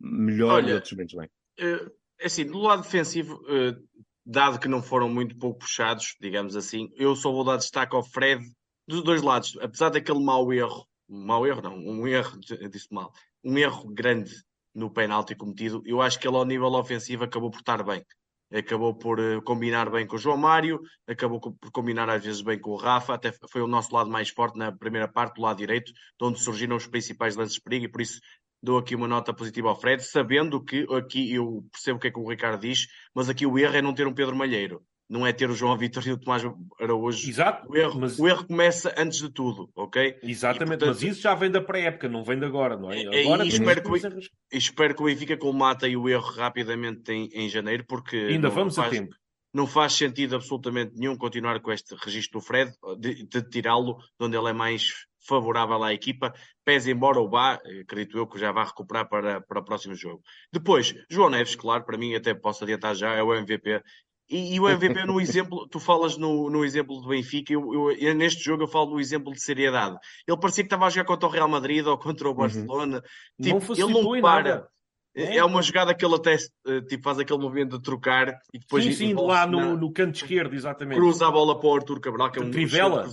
[0.00, 1.28] melhor Olha, e outros menos bem.
[1.60, 1.90] Uh,
[2.22, 3.76] assim, do lado defensivo, uh,
[4.24, 8.04] dado que não foram muito pouco puxados, digamos assim, eu só vou dar destaque ao
[8.04, 8.44] Fred
[8.86, 12.38] dos dois lados, apesar daquele mau erro, mau erro não, um erro,
[12.70, 14.32] disse mal, um erro grande
[14.74, 18.04] no penalti cometido, eu acho que ele ao nível ofensivo acabou por estar bem
[18.52, 22.58] acabou por uh, combinar bem com o João Mário, acabou por combinar às vezes bem
[22.58, 25.58] com o Rafa, até foi o nosso lado mais forte na primeira parte, do lado
[25.58, 28.20] direito, de onde surgiram os principais lances de perigo, e por isso
[28.62, 32.10] dou aqui uma nota positiva ao Fred, sabendo que aqui eu percebo o que é
[32.10, 35.26] que o Ricardo diz, mas aqui o erro é não ter um Pedro Malheiro não
[35.26, 36.42] é ter o João Vitor e o Tomás
[36.80, 37.28] Araújo.
[37.28, 37.70] Exato.
[37.70, 38.18] O erro, mas...
[38.18, 40.18] o erro começa antes de tudo, ok?
[40.22, 40.88] Exatamente, portanto...
[40.88, 43.02] mas isso já vem da pré-época, não vem de agora, não é?
[43.02, 44.20] é agora e espero, que, o...
[44.52, 48.16] espero que o Benfica colmata o erro rapidamente em, em janeiro, porque.
[48.16, 49.14] Ainda vamos faz, a tempo.
[49.54, 54.26] Não faz sentido absolutamente nenhum continuar com este registro do Fred, de, de tirá-lo de
[54.26, 56.32] onde ele é mais favorável à equipa,
[56.64, 60.22] pese embora o Bá, acredito eu que já vai recuperar para, para o próximo jogo.
[60.52, 63.82] Depois, João Neves, claro, para mim até posso adiantar já, é o MVP
[64.28, 68.14] e, e, o MVP no exemplo, tu falas no, no exemplo do Benfica, eu, eu,
[68.14, 69.96] neste jogo eu falo do exemplo de seriedade.
[70.26, 72.36] Ele parecia que estava a jogar contra o Real Madrid ou contra o uhum.
[72.36, 73.02] Barcelona.
[73.38, 73.60] Uhum.
[73.60, 74.68] Tipo, não ele não para.
[75.14, 75.38] É.
[75.38, 76.34] é uma jogada que ele até
[76.66, 78.84] eh, tipo, faz aquele movimento de trocar e depois.
[78.84, 80.98] Sim, sim, lá no, no canto esquerdo, exatamente.
[80.98, 82.50] Cruza a bola para o Arthur Cabral, que é um.
[82.50, 83.08] Trivela.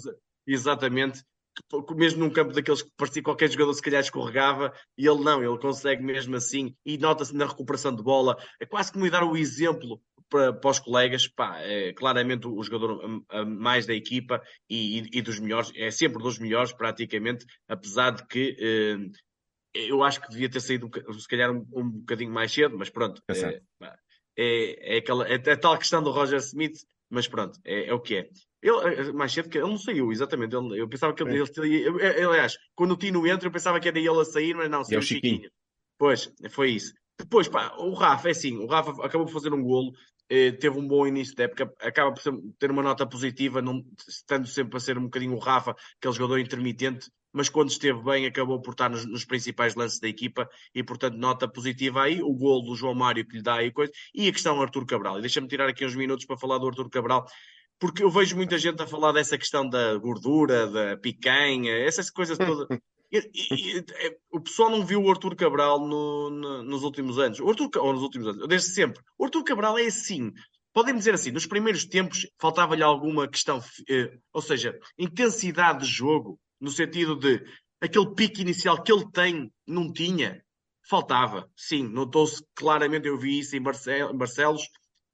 [0.45, 1.23] Exatamente
[1.95, 5.59] mesmo num campo daqueles que parecia qualquer jogador se calhar escorregava, e ele não, ele
[5.59, 10.01] consegue mesmo assim, e nota-se na recuperação de bola, é quase como dar o exemplo
[10.29, 13.23] para, para os colegas, pá, é claramente o jogador hum,
[13.59, 18.25] mais da equipa e, e, e, dos melhores, é sempre dos melhores praticamente, apesar de
[18.27, 19.09] que eh,
[19.73, 23.21] eu acho que devia ter saído se calhar um, um bocadinho mais cedo, mas pronto,
[23.29, 23.61] é,
[24.37, 26.77] é, é, aquela, é a tal questão do Roger Smith,
[27.09, 28.29] mas pronto, é, é o que é.
[28.61, 30.55] Ele, mais cedo que ele não saiu, exatamente.
[30.55, 31.41] Ele, eu pensava que ele, é.
[31.41, 34.55] ele, ele, ele, aliás, quando o Tino entra, eu pensava que era ele a sair,
[34.55, 35.35] mas não, saiu é o Chiquinho.
[35.35, 35.51] Chiquinho.
[35.97, 36.93] Pois, foi isso.
[37.19, 39.97] Depois, pá, o Rafa, é assim, o Rafa acabou por fazer um golo, eh,
[40.59, 42.21] teve um bom início da época, acaba por
[42.57, 46.39] ter uma nota positiva, não, estando sempre a ser um bocadinho o Rafa, aquele jogador
[46.39, 50.83] intermitente, mas quando esteve bem acabou por estar nos, nos, principais lances da equipa e,
[50.83, 54.27] portanto, nota positiva aí, o gol do João Mário que lhe dá aí coisa, e
[54.27, 55.17] a questão do Artur Cabral.
[55.17, 57.25] E deixa-me tirar aqui uns minutos para falar do Artur Cabral,
[57.79, 62.37] porque eu vejo muita gente a falar dessa questão da gordura, da picanha, essas coisas
[62.37, 62.67] todas.
[63.13, 67.19] E, e, e, é, o pessoal não viu o Arthur Cabral no, no, nos últimos
[67.19, 67.39] anos.
[67.39, 68.99] O Arthur, ou nos últimos anos, desde sempre.
[69.17, 70.31] O Arthur Cabral é assim.
[70.73, 76.39] Podem dizer assim, nos primeiros tempos faltava-lhe alguma questão, eh, ou seja, intensidade de jogo,
[76.59, 77.43] no sentido de
[77.79, 80.43] aquele pique inicial que ele tem, não tinha.
[80.89, 84.67] Faltava, sim, notou-se claramente, eu vi isso em, Barcel, em Barcelos,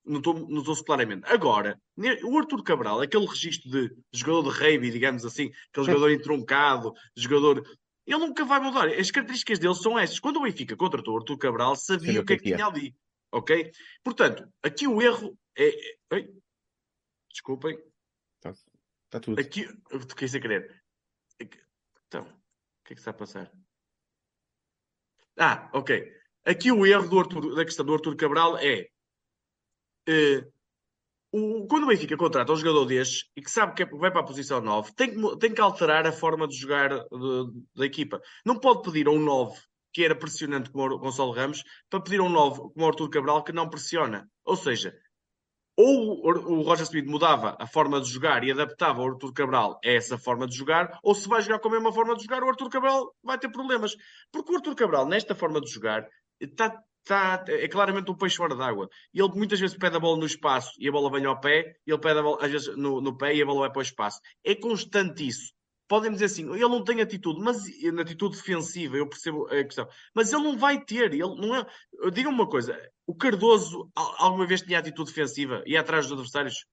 [0.05, 1.23] notou-se claramente.
[1.25, 1.77] Agora,
[2.23, 7.63] o Arthur Cabral, aquele registro de jogador de rugby, digamos assim, aquele jogador entroncado, jogador.
[8.11, 8.87] Ele nunca vai mudar.
[8.87, 10.19] As características dele são estas.
[10.19, 12.95] Quando o Benfica contratou o Arthur Cabral, sabia o que é que tinha ali.
[13.31, 13.71] Ok?
[14.03, 15.69] Portanto, aqui o erro é.
[16.15, 16.27] é...
[17.31, 17.77] Desculpem.
[18.37, 18.53] Está
[19.09, 19.39] tá tudo.
[19.39, 19.67] Aqui.
[19.91, 20.83] Eu toquei sem querer.
[22.07, 23.51] Então, o que é que está a passar?
[25.37, 26.11] Ah, ok.
[26.45, 28.89] Aqui o erro do Arthur, da questão do Arthur Cabral é
[30.09, 30.41] Uh,
[31.31, 34.21] o, quando o Benfica contrata um jogador destes e que sabe que é, vai para
[34.21, 38.21] a posição 9, tem que, tem que alterar a forma de jogar de, da equipa.
[38.45, 39.57] Não pode pedir a um 9
[39.91, 43.09] que era pressionante como o Gonçalo Ramos para pedir a um 9 como o Arthur
[43.09, 44.29] Cabral que não pressiona.
[44.45, 44.93] Ou seja,
[45.75, 49.89] ou o Roger Smith mudava a forma de jogar e adaptava o Arthur Cabral a
[49.89, 52.49] essa forma de jogar, ou se vai jogar com a mesma forma de jogar, o
[52.49, 53.95] Arthur Cabral vai ter problemas.
[54.29, 56.05] Porque o Arthur Cabral, nesta forma de jogar,
[56.37, 56.77] está
[57.09, 58.87] tá, é claramente um peixe fora d'água.
[59.11, 61.91] Ele muitas vezes pede a bola no espaço e a bola vem ao pé, e
[61.91, 63.81] ele pede a bola, às vezes no, no pé e a bola vai para o
[63.81, 64.21] espaço.
[64.43, 65.51] É constante isso.
[65.87, 69.87] Podem dizer assim, ele não tem atitude, mas na atitude defensiva, eu percebo a questão,
[70.13, 71.65] mas ele não vai ter, ele não é.
[72.11, 76.63] Diga-me uma coisa, o Cardoso alguma vez tinha atitude defensiva e atrás dos adversários?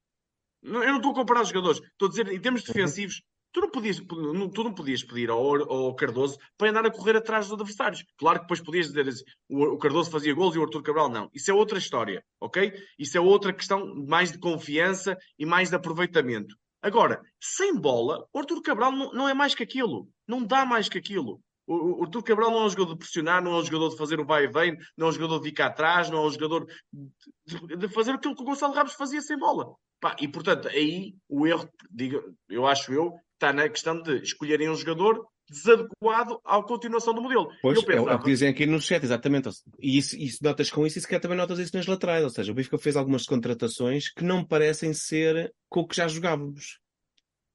[0.62, 2.74] Eu não estou a comparar os jogadores, estou a dizer, em termos uhum.
[2.74, 3.22] defensivos,
[3.52, 7.46] Tu não podias, tu não podias pedir ao, ao, Cardoso para andar a correr atrás
[7.46, 8.04] dos adversários.
[8.18, 11.30] Claro que depois podias dizer assim, o, Cardoso fazia gols e o Arthur Cabral não.
[11.32, 12.72] Isso é outra história, ok?
[12.98, 16.54] Isso é outra questão mais de confiança e mais de aproveitamento.
[16.82, 20.08] Agora, sem bola, o Arthur Cabral não, não é mais que aquilo.
[20.28, 21.40] Não dá mais que aquilo.
[21.66, 23.96] O, o Arthur Cabral não é um jogador de pressionar, não é um jogador de
[23.96, 26.30] fazer o vai e vem, não é um jogador de ficar atrás, não é um
[26.30, 29.74] jogador de, de fazer aquilo que o Gonçalo Ramos fazia sem bola.
[30.00, 34.68] Pá, e portanto, aí o erro, digo, eu acho eu, está na questão de escolherem
[34.68, 37.48] um jogador desadequado à continuação do modelo.
[37.62, 38.10] Pois, pensava...
[38.10, 39.48] é o que dizem aqui no chat, exatamente.
[39.78, 42.24] E isso, isso notas com isso e se calhar também notas isso nas laterais.
[42.24, 46.08] Ou seja, o Benfica fez algumas contratações que não parecem ser com o que já
[46.08, 46.80] jogávamos.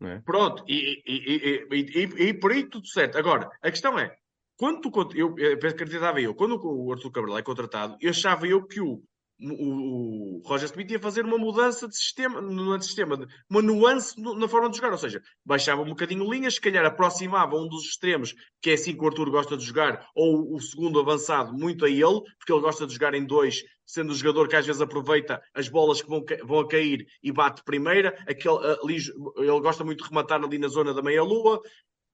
[0.04, 0.20] É?
[0.22, 3.18] Pronto, e, e, e, e, por aí tudo certo.
[3.20, 4.16] Agora, a questão é,
[4.58, 8.66] quando tu, eu, eu acreditava eu, quando o Arthur Cabral é contratado, eu achava eu
[8.66, 9.04] que o
[9.42, 14.20] o, o Roger Smith ia fazer uma mudança de sistema, no sistema, de, uma nuance
[14.20, 17.86] na forma de jogar, ou seja, baixava um bocadinho linhas, se calhar aproximava um dos
[17.86, 21.86] extremos, que é assim que o Arthur gosta de jogar, ou o segundo avançado muito
[21.86, 24.82] a ele, porque ele gosta de jogar em dois, sendo o jogador que às vezes
[24.82, 28.98] aproveita as bolas que vão, vão a cair e bate primeira, aquele, ali,
[29.38, 31.62] ele gosta muito de rematar ali na zona da meia-lua,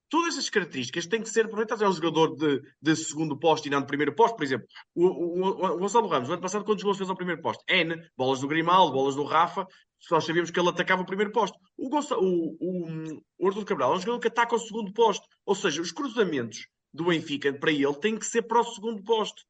[0.10, 1.82] todas essas características têm que ser aproveitadas.
[1.82, 4.68] É um jogador de, de segundo posto e não de primeiro posto, por exemplo.
[4.96, 7.64] O, o, o Gonçalo Ramos, no ano passado, quantos gols fez ao primeiro posto?
[7.68, 9.66] N, bolas do Grimaldo, bolas do Rafa,
[10.12, 11.58] nós sabíamos que ele atacava o primeiro posto.
[11.78, 15.26] O, Gonçalo, o, o, o Arthur Cabral é um jogador que ataca o segundo posto.
[15.46, 19.44] Ou seja, os cruzamentos do Benfica para ele têm que ser para o segundo posto.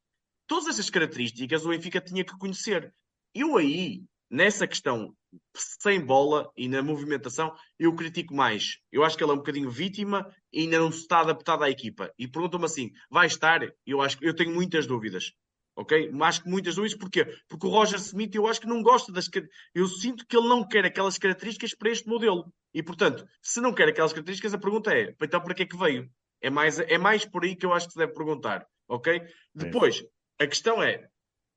[0.48, 2.94] Todas essas características o Benfica tinha que conhecer.
[3.34, 5.16] Eu aí, nessa questão
[5.56, 8.78] sem bola e na movimentação, eu critico mais.
[8.92, 11.70] Eu acho que ele é um bocadinho vítima e ainda não se está adaptado à
[11.70, 12.12] equipa.
[12.18, 13.62] E perguntam-me assim: vai estar?
[13.86, 15.32] Eu acho que eu tenho muitas dúvidas.
[15.76, 16.12] Ok?
[16.22, 16.98] Acho que muitas dúvidas.
[16.98, 17.26] Porquê?
[17.48, 19.30] Porque o Roger Smith, eu acho que não gosta das.
[19.76, 22.52] Eu sinto que ele não quer aquelas características para este modelo.
[22.74, 25.78] E, portanto, se não quer aquelas características, a pergunta é: então para que é que
[25.78, 26.10] veio?
[26.42, 28.66] É mais, é mais por aí que eu acho que se deve perguntar.
[28.88, 29.22] Ok?
[29.54, 30.04] Depois,
[30.40, 31.08] a questão é: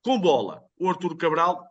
[0.03, 1.70] com bola, o Arturo Cabral.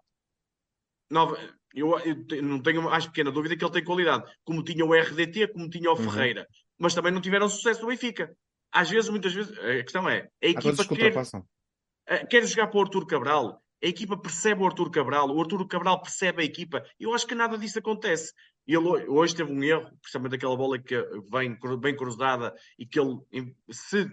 [1.09, 1.37] Nova,
[1.73, 5.49] eu, eu, não tenho mais pequena dúvida que ele tem qualidade, como tinha o RDT,
[5.49, 6.09] como tinha o uhum.
[6.09, 6.47] Ferreira,
[6.77, 8.35] mas também não tiveram sucesso no Benfica.
[8.71, 11.13] Às vezes, muitas vezes, a questão é: a equipa quer,
[12.07, 15.67] eh, quer jogar para o Arthur Cabral, a equipa percebe o Arthur Cabral, o Arthur
[15.67, 16.83] Cabral percebe a equipa.
[16.99, 18.33] Eu acho que nada disso acontece.
[18.67, 20.95] Ele hoje teve um erro, principalmente daquela bola que
[21.31, 23.17] vem bem cruzada e que ele,
[23.71, 24.07] se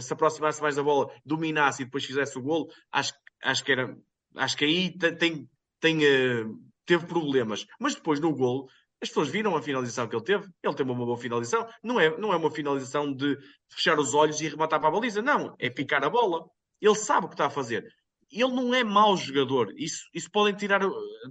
[0.00, 3.96] se aproximasse mais da bola, dominasse e depois fizesse o golo, acho, acho que era.
[4.34, 5.48] Acho que aí tem,
[5.82, 7.66] tem, uh, teve problemas.
[7.78, 8.68] Mas depois no gol,
[9.02, 10.48] as pessoas viram a finalização que ele teve.
[10.62, 11.68] Ele teve uma boa finalização.
[11.82, 13.36] Não é, não é uma finalização de
[13.68, 15.20] fechar os olhos e rematar para a baliza.
[15.20, 16.46] Não, é picar a bola.
[16.80, 17.84] Ele sabe o que está a fazer.
[18.30, 19.74] Ele não é mau jogador.
[19.76, 20.80] Isso, isso podem, tirar,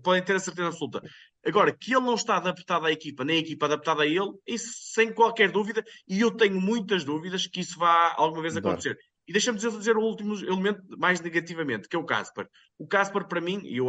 [0.03, 1.01] podem ter a certeza absoluta.
[1.43, 4.71] Agora, que ele não está adaptado à equipa, nem a equipa adaptada a ele, isso
[4.93, 5.83] sem qualquer dúvida.
[6.07, 8.97] E eu tenho muitas dúvidas que isso vá alguma vez acontecer.
[9.27, 12.47] E deixa-me dizer, dizer o último elemento mais negativamente, que é o Casper.
[12.77, 13.87] O Casper, para mim, e eu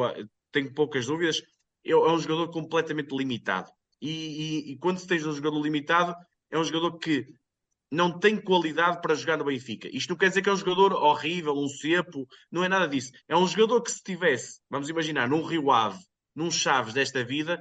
[0.52, 1.42] tenho poucas dúvidas,
[1.84, 3.70] é um jogador completamente limitado.
[4.00, 6.14] E, e, e quando se tens um jogador limitado,
[6.50, 7.26] é um jogador que
[7.90, 9.88] não tem qualidade para jogar no Benfica.
[9.92, 13.12] Isto não quer dizer que é um jogador horrível, um cepo, não é nada disso.
[13.28, 15.98] É um jogador que se tivesse, vamos imaginar, num Rio Ave,
[16.34, 17.60] num Chaves desta vida,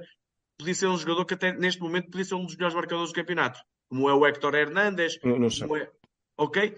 [0.58, 3.14] podia ser um jogador que até neste momento podia ser um dos melhores marcadores do
[3.14, 5.90] campeonato, como é o Héctor Hernandes, não, não é...
[6.38, 6.74] ok?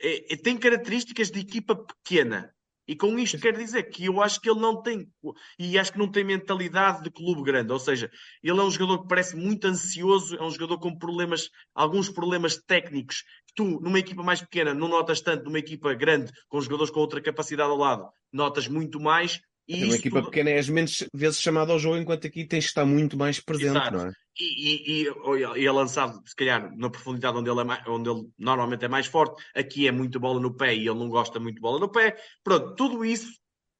[0.00, 2.52] É, é, tem características de equipa pequena.
[2.88, 5.06] E com isto quer dizer que eu acho que ele não tem,
[5.58, 7.70] e acho que não tem mentalidade de clube grande.
[7.70, 8.10] Ou seja,
[8.42, 12.56] ele é um jogador que parece muito ansioso, é um jogador com problemas, alguns problemas
[12.56, 16.90] técnicos, que tu, numa equipa mais pequena, não notas tanto, numa equipa grande, com jogadores
[16.90, 19.38] com outra capacidade ao lado, notas muito mais.
[19.68, 20.30] E uma equipa tudo...
[20.30, 23.76] pequena és menos vezes chamado ao jogo, enquanto aqui tens de estar muito mais presente,
[23.76, 23.96] Exato.
[23.98, 24.12] não é?
[24.40, 25.08] E, e,
[25.56, 28.88] e, é lançado, se calhar, na profundidade onde ele, é mais, onde ele normalmente é
[28.88, 29.42] mais forte.
[29.54, 32.16] Aqui é muito bola no pé e ele não gosta muito de bola no pé.
[32.42, 33.30] Pronto, tudo isso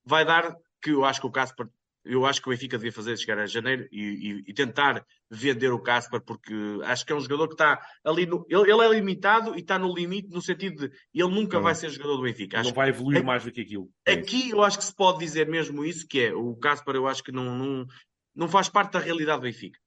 [0.04, 1.66] vai dar que eu acho que o Casper,
[2.04, 5.80] eu acho que o Benfica devia fazer chegar a janeiro e, e tentar vender o
[5.80, 6.54] Casper, porque
[6.84, 8.46] acho que é um jogador que está ali no.
[8.48, 11.64] Ele, ele é limitado e está no limite no sentido de ele nunca não.
[11.64, 12.60] vai ser jogador do Benfica.
[12.60, 13.90] Acho não vai evoluir mais do que aquilo.
[14.06, 17.22] Aqui eu acho que se pode dizer mesmo isso, que é o Casper, eu acho
[17.22, 17.86] que não, não,
[18.34, 19.78] não faz parte da realidade do Benfica.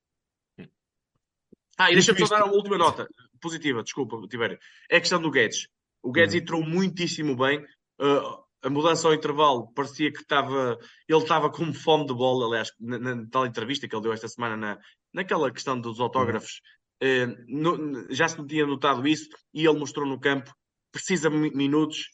[1.78, 3.08] Ah, e deixa-me só dar uma última nota
[3.42, 4.60] positiva, desculpa, Tibério.
[4.90, 5.68] É a questão do Guedes.
[6.04, 6.42] O Guedes uhum.
[6.42, 7.60] entrou muitíssimo bem.
[8.00, 10.78] Uh, a mudança ao intervalo parecia que estava.
[11.08, 14.28] Ele estava com fome de bola, aliás, na, na, tal entrevista que ele deu esta
[14.28, 14.80] semana, na,
[15.14, 16.62] naquela questão dos autógrafos.
[17.02, 17.32] Uhum.
[17.32, 20.54] Uh, no, já se tinha notado isso e ele mostrou no campo.
[20.92, 22.10] Precisa de minutos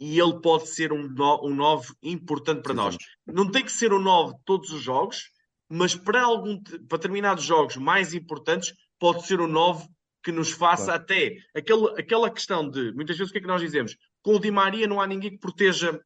[0.00, 2.96] e ele pode ser um, no, um 9 importante para nós.
[3.26, 5.30] Não tem que ser um 9 todos os jogos,
[5.70, 9.86] mas para, algum, para determinados jogos mais importantes, pode ser o 9
[10.22, 11.02] que nos faça claro.
[11.02, 13.96] até aquele, aquela questão de muitas vezes o que é que nós dizemos?
[14.22, 16.00] Com o Di Maria não há ninguém que proteja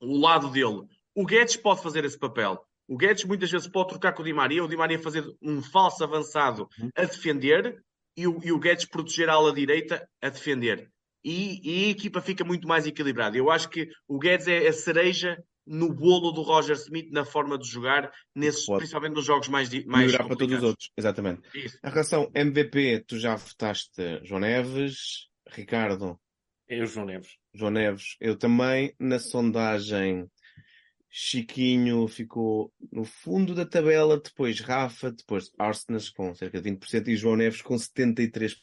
[0.00, 0.82] o lado dele.
[1.14, 2.64] O Guedes pode fazer esse papel.
[2.90, 5.62] O Guedes muitas vezes pode trocar com o Di Maria, o Di Maria fazer um
[5.62, 6.90] falso avançado uhum.
[6.96, 7.80] a defender
[8.16, 10.90] e o, e o Guedes proteger a ala direita a defender.
[11.24, 13.38] E, e, a equipa fica muito mais equilibrada.
[13.38, 17.56] Eu acho que o Guedes é a cereja no bolo do Roger Smith na forma
[17.56, 21.42] de jogar, nesses, principalmente nos jogos mais mais Melhorar para todos os outros, exatamente.
[21.54, 21.78] Isso.
[21.84, 26.18] A relação MVP, tu já votaste João Neves, Ricardo.
[26.68, 27.36] Eu, João Neves.
[27.54, 28.92] João Neves, eu também.
[28.98, 30.28] Na sondagem,
[31.10, 37.16] Chiquinho ficou no fundo da tabela, depois Rafa, depois Arsenas com cerca de 20% e
[37.16, 38.60] João Neves com 73%.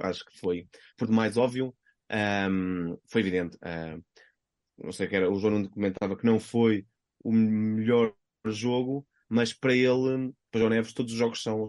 [0.00, 1.74] Acho que foi por demais óbvio.
[2.08, 3.56] Um, foi evidente.
[3.56, 4.00] Uh,
[4.78, 6.86] não sei que era, o João Nuno comentava que não foi
[7.24, 8.14] o melhor
[8.46, 11.68] jogo, mas para ele, para o João Neves, todos os jogos são.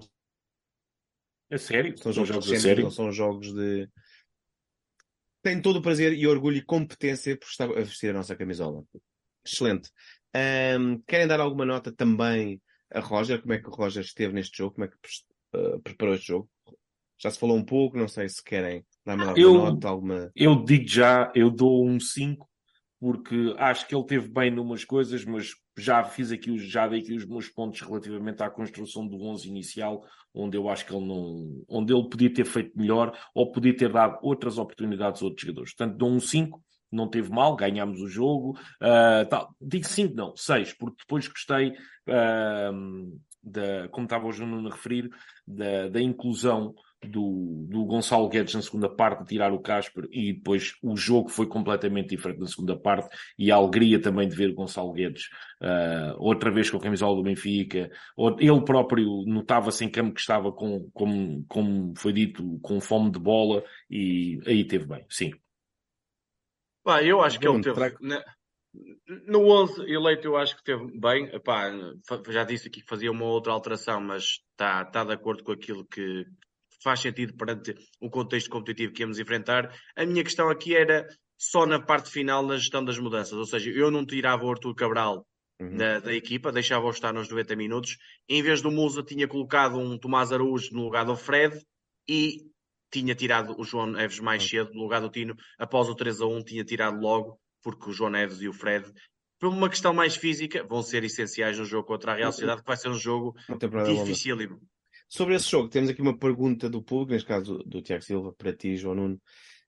[1.50, 1.98] É sério?
[1.98, 2.92] São jogos, jogos de sério?
[2.92, 3.90] São jogos de.
[5.42, 8.84] Tem todo o prazer e orgulho e competência por estar a vestir a nossa camisola.
[9.48, 9.90] Excelente.
[10.36, 12.62] Um, querem dar alguma nota também
[12.94, 13.42] a Roger?
[13.42, 14.76] Como é que o Roger esteve neste jogo?
[14.76, 14.96] Como é que
[15.58, 16.50] uh, preparou este jogo?
[17.20, 20.32] Já se falou um pouco, não sei se querem dar-me alguma eu, nota, alguma.
[20.36, 22.48] Eu digo já, eu dou um 5
[23.00, 27.14] porque acho que ele teve bem numas coisas, mas já fiz aqui, já dei aqui
[27.14, 31.64] os meus pontos relativamente à construção do 11 inicial, onde eu acho que ele não,
[31.68, 35.76] onde ele podia ter feito melhor ou podia ter dado outras oportunidades a outros jogadores.
[35.76, 38.58] Portanto, dou um 5, não teve mal, ganhámos o jogo.
[38.82, 39.54] Uh, tal.
[39.62, 45.10] Digo 5, não, 6, porque depois gostei, uh, da, como estava o Juno a referir,
[45.46, 46.74] da, da inclusão
[47.06, 51.46] do, do Gonçalo Guedes na segunda parte, tirar o Casper, e depois o jogo foi
[51.46, 55.26] completamente diferente na segunda parte, e a alegria também de ver o Gonçalo Guedes
[55.62, 57.90] uh, outra vez com a camisola do Benfica.
[58.40, 60.90] Ele próprio notava-se em campo que estava com,
[61.48, 65.32] como foi dito, com fome de bola, e aí teve bem, sim.
[66.88, 67.80] Pá, eu acho que ele teve.
[68.00, 68.24] Né?
[69.28, 71.26] No 11 eleito, eu acho que teve bem.
[71.36, 71.70] Epá,
[72.30, 75.86] já disse aqui que fazia uma outra alteração, mas está tá de acordo com aquilo
[75.86, 76.26] que,
[76.82, 79.70] faz sentido perante o contexto competitivo que íamos enfrentar.
[79.98, 81.06] A minha questão aqui era
[81.38, 83.34] só na parte final, na gestão das mudanças.
[83.34, 85.28] Ou seja, eu não tirava o Arthur Cabral
[85.60, 85.76] uhum.
[85.76, 87.98] da, da, equipa, deixava-o estar nos 90 minutos.
[88.30, 91.60] Em vez do Musa, tinha colocado um Tomás Araújo no lugar do Fred
[92.08, 92.50] e
[92.92, 95.36] tinha tirado o João Neves mais cedo no lugar do Tino.
[95.58, 98.92] Após o 3 a 1, tinha tirado logo, porque o João Neves e o Fred
[99.40, 102.68] por uma questão mais física, vão ser essenciais no jogo contra a Real Sociedade, que
[102.68, 103.36] vai ser um jogo
[103.86, 104.60] dificílimo.
[105.08, 108.54] Sobre esse jogo, temos aqui uma pergunta do público, neste caso do Tiago Silva, para
[108.54, 109.22] ti, João Nuno.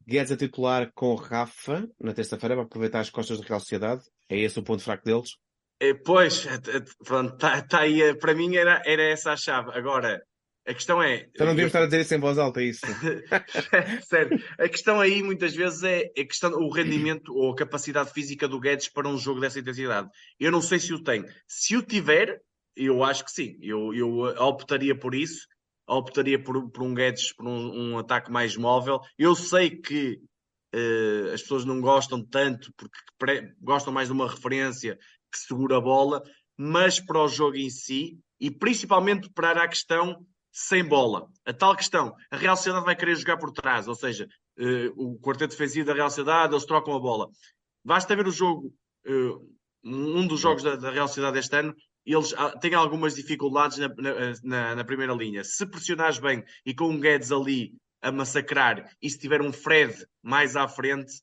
[0.06, 4.02] Guedes a titular com Rafa na terça-feira para aproveitar as costas da Real Sociedade?
[4.28, 5.38] É esse o ponto fraco deles?
[5.80, 9.38] É, pois, é, é, pronto, tá, tá aí, é, para mim era, era essa a
[9.38, 9.72] chave.
[9.72, 10.22] Agora,
[10.68, 11.28] a questão é.
[11.32, 12.86] Então não devíamos estar a dizer isso em voz alta, é isso.
[14.08, 14.42] Sério.
[14.58, 18.60] A questão aí, muitas vezes, é a questão, o rendimento ou a capacidade física do
[18.60, 20.10] Guedes para um jogo dessa intensidade.
[20.40, 21.26] Eu não sei se o tem.
[21.48, 22.40] Se o tiver,
[22.76, 23.58] eu acho que sim.
[23.62, 25.48] Eu, eu optaria por isso.
[25.88, 29.00] optaria por, por um Guedes, por um, um, ataque mais móvel.
[29.18, 30.20] Eu sei que
[30.76, 32.72] uh, as pessoas não gostam tanto,
[33.18, 35.00] porque gostam mais de uma referência
[35.32, 36.22] que segura a bola,
[36.56, 41.28] mas para o jogo em si, e principalmente para a questão sem bola.
[41.46, 44.28] A tal questão, a Real Sociedade vai querer jogar por trás, ou seja,
[44.58, 47.28] uh, o quarteto defensivo da Real Sociedade, eles trocam a bola.
[47.84, 48.74] Basta ver o jogo,
[49.08, 49.50] uh,
[49.84, 51.76] um dos jogos da, da Real Sociedade este ano,
[52.06, 53.90] eles ah, têm algumas dificuldades na,
[54.44, 55.44] na, na, primeira linha.
[55.44, 59.94] Se pressionares bem e com um Guedes ali a massacrar, e se tiver um Fred
[60.24, 61.22] mais à frente.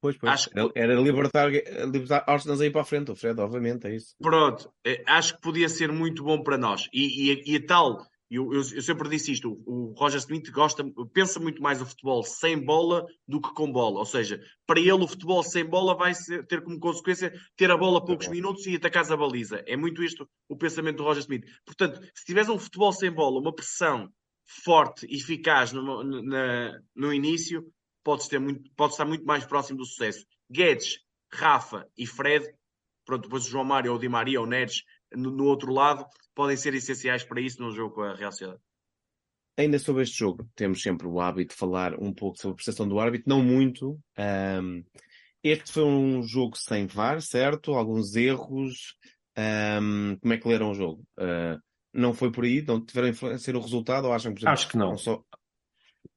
[0.00, 0.32] Pois, pois.
[0.32, 4.14] Acho era, era libertar, libertar Arsenal aí para a frente, o Fred, obviamente, é isso.
[4.20, 6.88] Pronto, eh, acho que podia ser muito bom para nós.
[6.92, 10.84] E, e, e a tal eu, eu, eu, sempre disse isto: o, Roger Smith gosta,
[11.12, 14.00] pensa muito mais o futebol sem bola do que com bola.
[14.00, 17.76] Ou seja, para ele, o futebol sem bola vai ser, ter como consequência ter a
[17.76, 19.62] bola poucos minutos e atacar a baliza.
[19.66, 21.44] É muito isto o pensamento do Roger Smith.
[21.64, 24.10] Portanto, se tiveres um futebol sem bola, uma pressão
[24.64, 27.64] forte e eficaz no, no, na, no início,
[28.02, 30.24] podes, ter muito, podes estar muito mais próximo do sucesso.
[30.50, 30.98] Guedes,
[31.32, 32.46] Rafa e Fred,
[33.04, 34.82] pronto, depois o João Mário ou o Di Maria ou o Neres
[35.14, 38.60] no, no, outro lado, podem ser essenciais para isso no jogo com a Real Sociedade.
[39.58, 42.86] Ainda sobre este jogo, temos sempre o hábito de falar um pouco sobre a prestação
[42.86, 43.98] do árbitro, não muito.
[44.18, 44.84] Um,
[45.42, 47.72] este foi um jogo sem VAR, certo?
[47.72, 48.96] Alguns erros.
[49.38, 51.02] Um, como é que leram o jogo?
[51.18, 51.58] Uh,
[51.92, 52.62] não foi por aí?
[52.62, 54.06] Não tiveram influência no resultado?
[54.06, 54.90] Ou acham que, exemplo, acho que não.
[54.90, 55.22] não só...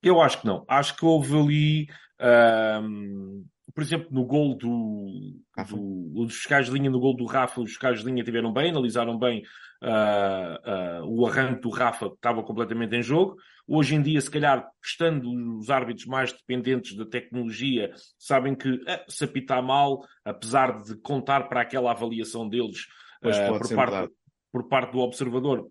[0.04, 0.66] Eu acho que não.
[0.68, 1.88] Acho que houve ali.
[2.22, 5.36] Um por exemplo, no gol do,
[5.68, 8.72] do os fiscais de linha, no gol do Rafa, os fiscais de linha tiveram bem,
[8.72, 9.44] analisaram bem
[9.84, 13.38] uh, uh, o arranque do Rafa, estava completamente em jogo.
[13.68, 18.82] Hoje em dia, se calhar, estando os árbitros mais dependentes da tecnologia, sabem que uh,
[19.08, 22.88] se apitar mal, apesar de contar para aquela avaliação deles
[23.22, 24.14] por, parte,
[24.52, 25.70] por parte do observador,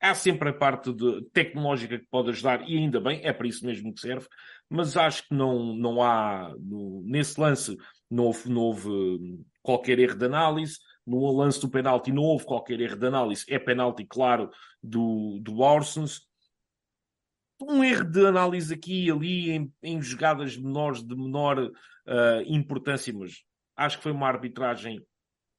[0.00, 3.66] há sempre a parte de, tecnológica que pode ajudar, e ainda bem, é para isso
[3.66, 4.26] mesmo que serve,
[4.68, 7.76] mas acho que não, não há, no, nesse lance,
[8.10, 12.44] não houve, não houve hum, qualquer erro de análise, no lance do penalti não houve
[12.44, 14.50] qualquer erro de análise, é penalti, claro,
[14.82, 16.26] do, do Orsons.
[17.60, 21.72] Um erro de análise aqui e ali, em, em jogadas menores, de menor uh,
[22.46, 23.42] importância, mas
[23.74, 25.04] acho que foi uma arbitragem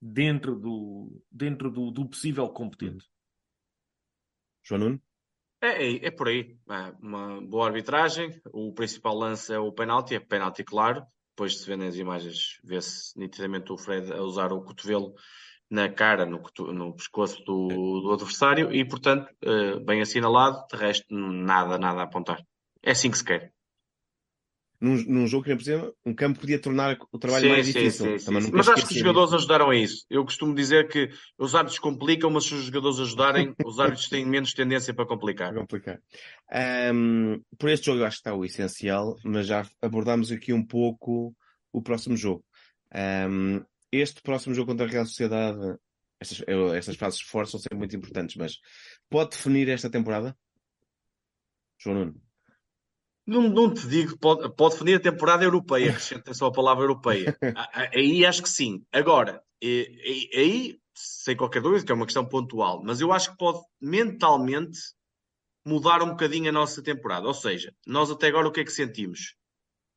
[0.02, 3.06] dentro do, dentro do, do possível competente.
[4.64, 5.02] João Nuno?
[5.62, 6.58] É, é, é, por aí.
[6.70, 8.42] É uma boa arbitragem.
[8.54, 11.06] O principal lance é o penalti, é penalti claro.
[11.36, 15.14] Depois de se ver nas imagens, vê-se nitidamente o Fred a usar o cotovelo
[15.70, 16.42] na cara, no,
[16.74, 17.68] no pescoço do,
[18.02, 20.66] do, adversário e, portanto, eh, bem assinalado.
[20.70, 22.42] De resto, nada, nada a apontar.
[22.84, 23.54] É assim que se quer
[24.82, 27.74] num, num jogo que, por exemplo, um campo podia tornar o trabalho sim, mais sim,
[27.74, 28.20] difícil.
[28.20, 30.06] Sim, Mas acho que os jogadores ajudaram a isso.
[30.10, 34.26] Eu costumo dizer que os árbitros complicam, mas se os jogadores ajudarem, os árbitros têm
[34.26, 35.54] menos tendência para complicar.
[35.54, 36.00] complicar.
[36.94, 40.66] Um, por este jogo eu acho que está o essencial, mas já abordámos aqui um
[40.66, 41.36] pouco
[41.74, 42.46] o próximo jogo.
[42.96, 43.62] Um,
[43.92, 45.78] este próximo jogo contra a Real Sociedade,
[46.22, 46.42] estas,
[46.76, 48.60] estas fases fortes são sempre muito importantes, mas
[49.10, 50.38] pode definir esta temporada?
[51.78, 52.29] João Nuno.
[53.30, 57.38] Não, não te digo, pode, pode definir a temporada europeia, acrescentem só a palavra europeia.
[57.94, 58.84] Aí acho que sim.
[58.92, 63.60] Agora, aí, sem qualquer dúvida, que é uma questão pontual, mas eu acho que pode
[63.80, 64.80] mentalmente
[65.64, 67.28] mudar um bocadinho a nossa temporada.
[67.28, 69.36] Ou seja, nós até agora o que é que sentimos?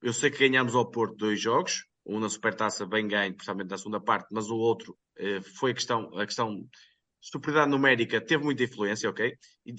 [0.02, 3.78] Eu sei que ganhámos ao Porto dois jogos, um na Supertaça bem ganho, principalmente na
[3.78, 6.68] segunda parte, mas o outro eh, foi a questão, a questão
[7.20, 9.32] superioridade numérica teve muita influência, ok?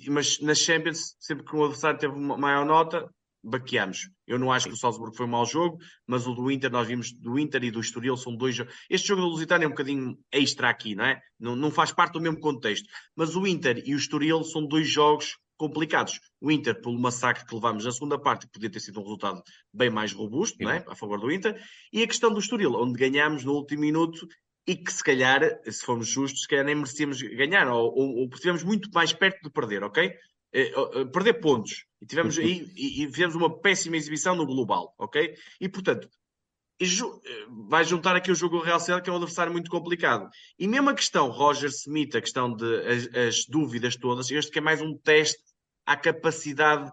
[0.10, 3.14] mas nas Champions, sempre que o adversário teve uma maior nota,
[3.44, 4.10] baqueamos.
[4.26, 5.78] Eu não acho que o Salzburgo foi um mau jogo,
[6.08, 8.74] mas o do Inter, nós vimos do Inter e do Estoril, são dois jogos.
[8.90, 11.22] Este jogo do Lusitano é um bocadinho extra aqui, não é?
[11.40, 12.88] Não, não faz parte do mesmo contexto.
[13.16, 16.20] Mas o Inter e o Estoril são dois jogos complicados.
[16.42, 19.42] O Inter, pelo massacre que levámos na segunda parte, podia ter sido um resultado
[19.74, 20.84] bem mais robusto, não é?
[20.88, 21.62] A favor do Inter.
[21.92, 24.28] E a questão do Estoril, onde ganhámos no último minuto
[24.66, 28.30] e que se calhar, se formos justos, se calhar nem merecíamos ganhar, ou, ou, ou
[28.34, 30.14] estivemos muito mais perto de perder, ok?
[30.54, 31.86] Eh, eh, perder pontos.
[32.00, 35.36] E tivemos aí e, e fizemos uma péssima exibição no global, ok?
[35.60, 36.08] E portanto,
[36.80, 36.86] eh,
[37.68, 40.30] vai juntar aqui o jogo Real Sociedade, que é um adversário muito complicado.
[40.60, 44.60] E mesmo a questão Roger Smith, a questão de as, as dúvidas todas, este que
[44.60, 45.42] é mais um teste
[45.88, 46.92] à capacidade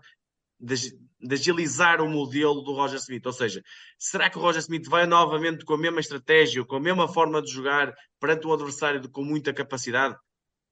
[0.58, 0.74] de,
[1.20, 3.26] de, agilizar o modelo do Roger Smith.
[3.26, 3.62] Ou seja,
[3.98, 7.42] será que o Roger Smith vai novamente com a mesma estratégia, com a mesma forma
[7.42, 10.16] de jogar perante um adversário de, com muita capacidade?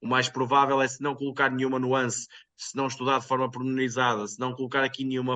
[0.01, 2.27] O mais provável é se não colocar nenhuma nuance,
[2.57, 5.35] se não estudar de forma pormenorizada, se não colocar aqui nenhuma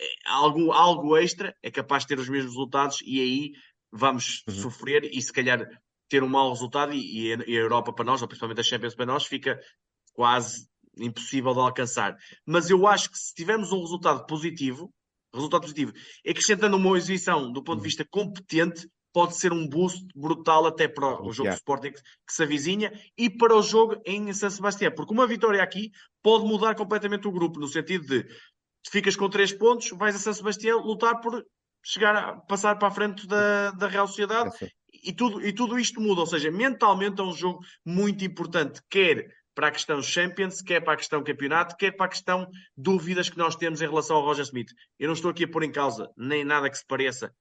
[0.00, 3.52] é, algo, algo extra, é capaz de ter os mesmos resultados e aí
[3.92, 4.54] vamos uhum.
[4.54, 5.66] sofrer e se calhar
[6.08, 9.06] ter um mau resultado e, e, a Europa para nós, ou principalmente a Champions para
[9.06, 9.60] nós, fica
[10.14, 12.16] quase impossível de alcançar.
[12.46, 14.92] Mas eu acho que se tivermos um resultado positivo,
[15.34, 15.92] resultado positivo,
[16.26, 17.84] acrescentando uma exibição do ponto de uhum.
[17.84, 21.50] vista competente, pode ser um boost brutal até para o jogo yeah.
[21.50, 25.26] de Sporting que, que se avizinha e para o jogo em San Sebastião, porque uma
[25.26, 25.90] vitória aqui
[26.22, 28.26] pode mudar completamente o grupo, no sentido de
[28.90, 31.44] ficas com três pontos, vais a San Sebastião lutar por
[31.84, 34.68] chegar a passar para a frente da, da Real Sociedade é
[35.04, 39.28] e, tudo, e tudo isto muda, ou seja, mentalmente é um jogo muito importante, quer
[39.54, 43.36] para a questão Champions, quer para a questão campeonato, quer para a questão dúvidas que
[43.36, 44.70] nós temos em relação ao Roger Smith.
[44.98, 47.34] Eu não estou aqui a pôr em causa nem nada que se pareça,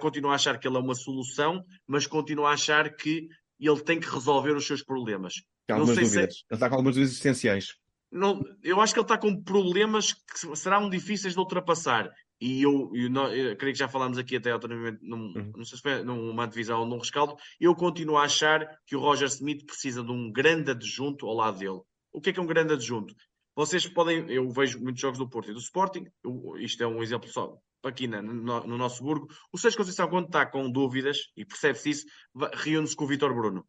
[0.00, 3.28] continuo a achar que ele é uma solução, mas continuo a achar que
[3.58, 5.34] ele tem que resolver os seus problemas.
[5.66, 6.34] Tem algumas é dúvidas.
[6.34, 6.44] Se...
[6.50, 7.74] Ele está com algumas dúvidas existenciais.
[8.10, 12.10] Não, eu acho que ele está com problemas que serão difíceis de ultrapassar.
[12.40, 15.52] E eu, eu, não, eu creio que já falámos aqui até autonomamente, num, uhum.
[15.56, 17.36] não sei se foi numa divisão ou num rescaldo.
[17.60, 21.58] Eu continuo a achar que o Roger Smith precisa de um grande adjunto ao lado
[21.58, 21.80] dele.
[22.12, 23.14] O que é que é um grande adjunto?
[23.54, 27.02] Vocês podem, eu vejo muitos jogos do Porto e do Sporting, eu, isto é um
[27.02, 29.28] exemplo só, aqui na, no, no, nosso burgo.
[29.52, 32.06] O Sérgio Conceição, quando está com dúvidas, e percebe-se isso,
[32.54, 33.66] reúne-se com o Vitor Bruno.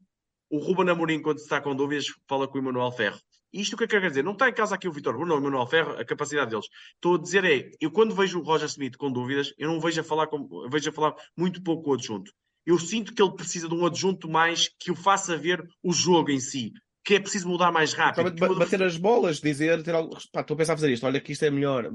[0.50, 3.20] O Ruben Amorim, quando está com dúvidas, fala com o Emanuel Ferro.
[3.54, 4.24] Isto o que é que quer dizer?
[4.24, 6.68] Não está em casa aqui o Vitor Bruno ou o Emanuel Ferro, a capacidade deles.
[6.96, 10.00] Estou a dizer é, eu quando vejo o Roger Smith com dúvidas, eu não vejo
[10.00, 12.32] a falar, com, vejo a falar muito pouco com o adjunto.
[12.66, 16.30] Eu sinto que ele precisa de um adjunto mais que o faça ver o jogo
[16.32, 16.72] em si,
[17.04, 18.34] que é preciso mudar mais rápido.
[18.56, 21.32] Bater as bolas, dizer, ter algo, pá, estou a pensar a fazer isto, olha que
[21.32, 21.92] isto é melhor.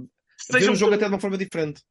[0.51, 1.83] Ver um jogo até de uma forma diferente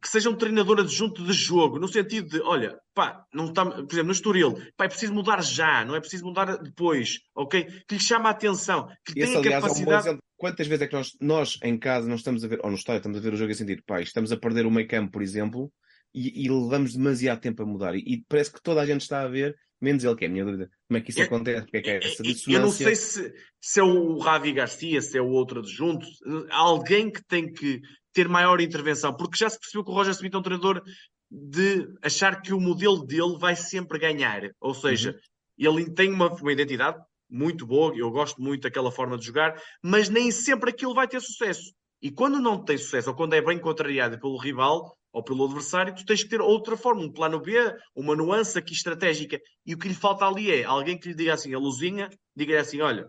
[0.00, 3.90] que seja um treinador adjunto de jogo, no sentido de, olha, pá, não está, por
[3.90, 7.64] exemplo, no Estoril, pá, é preciso mudar já, não é preciso mudar depois, ok?
[7.88, 10.08] Que lhe chama a atenção, que Esse, tenha aliás, capacidade...
[10.08, 12.68] É um Quantas vezes é que nós, nós, em casa, não estamos a ver, ou
[12.68, 14.86] no estádio, estamos a ver o jogo e sentir, pá, estamos a perder o meio
[14.86, 15.72] campo, por exemplo,
[16.14, 17.94] e, e, levamos demasiado tempo a mudar.
[17.94, 20.30] E, e, parece que toda a gente está a ver, menos ele, que é a
[20.30, 20.70] minha dúvida.
[20.88, 21.62] Como é que isso é, acontece?
[21.62, 22.52] Porque é que é essa dissonância?
[22.52, 26.06] Eu não sei se, se é o Ravi Garcia, se é o outro adjunto,
[26.50, 27.80] alguém que tem que
[28.12, 30.82] ter maior intervenção, porque já se percebeu que o Roger Smith é um treinador
[31.30, 34.42] de achar que o modelo dele vai sempre ganhar.
[34.60, 35.18] Ou seja,
[35.58, 35.78] uhum.
[35.78, 36.98] ele tem uma, uma identidade
[37.28, 41.20] muito boa, eu gosto muito daquela forma de jogar, mas nem sempre aquilo vai ter
[41.20, 41.74] sucesso.
[42.00, 45.94] E quando não tem sucesso, ou quando é bem contrariado pelo rival ou pelo adversário,
[45.94, 47.54] tu tens que ter outra forma, um plano B,
[47.94, 49.40] uma nuance aqui estratégica.
[49.64, 52.60] E o que lhe falta ali é alguém que lhe diga assim, a luzinha, diga
[52.60, 53.08] assim: olha,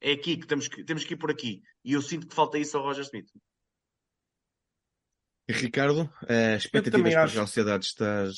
[0.00, 1.60] é aqui que temos que, temos que ir por aqui.
[1.84, 3.26] E eu sinto que falta isso ao Roger Smith.
[5.46, 7.38] Ricardo, uh, expectativas para acho...
[7.38, 8.36] a sociedade, estás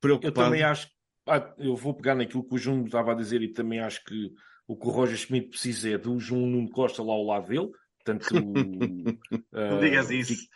[0.00, 0.38] preocupado?
[0.38, 0.88] Eu também acho,
[1.26, 4.30] ah, eu vou pegar naquilo que o João estava a dizer e também acho que
[4.68, 7.70] o que o Roger Schmidt precisa é do João Nuno Costa lá ao lado dele,
[8.04, 8.30] portanto...
[8.36, 10.46] uh, não digas isso.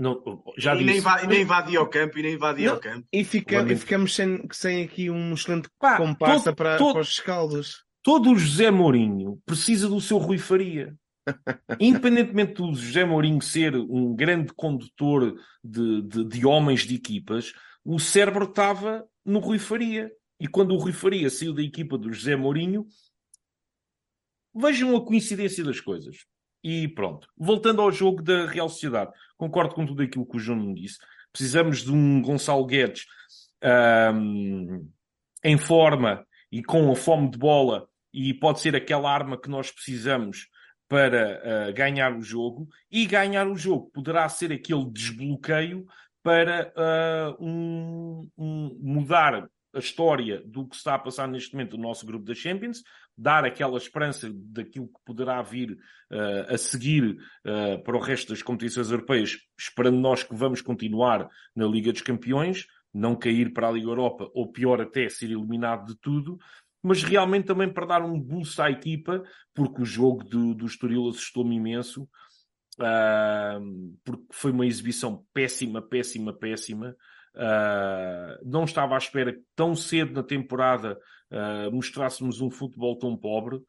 [0.00, 3.06] Não, já e, nem e nem invadia o campo, e nem invadia o campo.
[3.12, 7.02] E, fica, e ficamos sem, sem aqui um excelente Pá, comparsa todo, para, todo, para
[7.02, 7.84] os escaldos.
[8.02, 10.96] Todo o José Mourinho precisa do seu Rui Faria.
[11.78, 17.52] Independentemente do José Mourinho ser um grande condutor de, de, de homens de equipas,
[17.84, 20.10] o cérebro estava no Rui Faria.
[20.40, 22.86] E quando o Rui Faria saiu da equipa do José Mourinho,
[24.54, 26.24] vejam a coincidência das coisas.
[26.62, 27.28] E pronto.
[27.36, 30.98] Voltando ao jogo da Real Sociedade, concordo com tudo aquilo que o João disse.
[31.32, 33.06] Precisamos de um Gonçalo Guedes
[34.14, 34.88] um,
[35.44, 39.70] em forma e com a fome de bola, e pode ser aquela arma que nós
[39.70, 40.48] precisamos
[40.88, 41.40] para
[41.70, 45.86] uh, ganhar o jogo, e ganhar o jogo poderá ser aquele desbloqueio
[46.20, 51.84] para uh, um, um, mudar a história do que está a passar neste momento no
[51.84, 52.82] nosso grupo da Champions,
[53.16, 58.42] dar aquela esperança daquilo que poderá vir uh, a seguir uh, para o resto das
[58.42, 63.72] competições europeias, esperando nós que vamos continuar na Liga dos Campeões, não cair para a
[63.72, 66.38] Liga Europa, ou pior até, ser eliminado de tudo,
[66.82, 69.22] mas realmente também para dar um boost à equipa,
[69.54, 72.08] porque o jogo do, do Estoril assustou-me imenso,
[72.78, 76.96] uh, porque foi uma exibição péssima, péssima, péssima.
[77.34, 80.98] Uh, não estava à espera que tão cedo na temporada
[81.30, 83.60] uh, mostrássemos um futebol tão pobre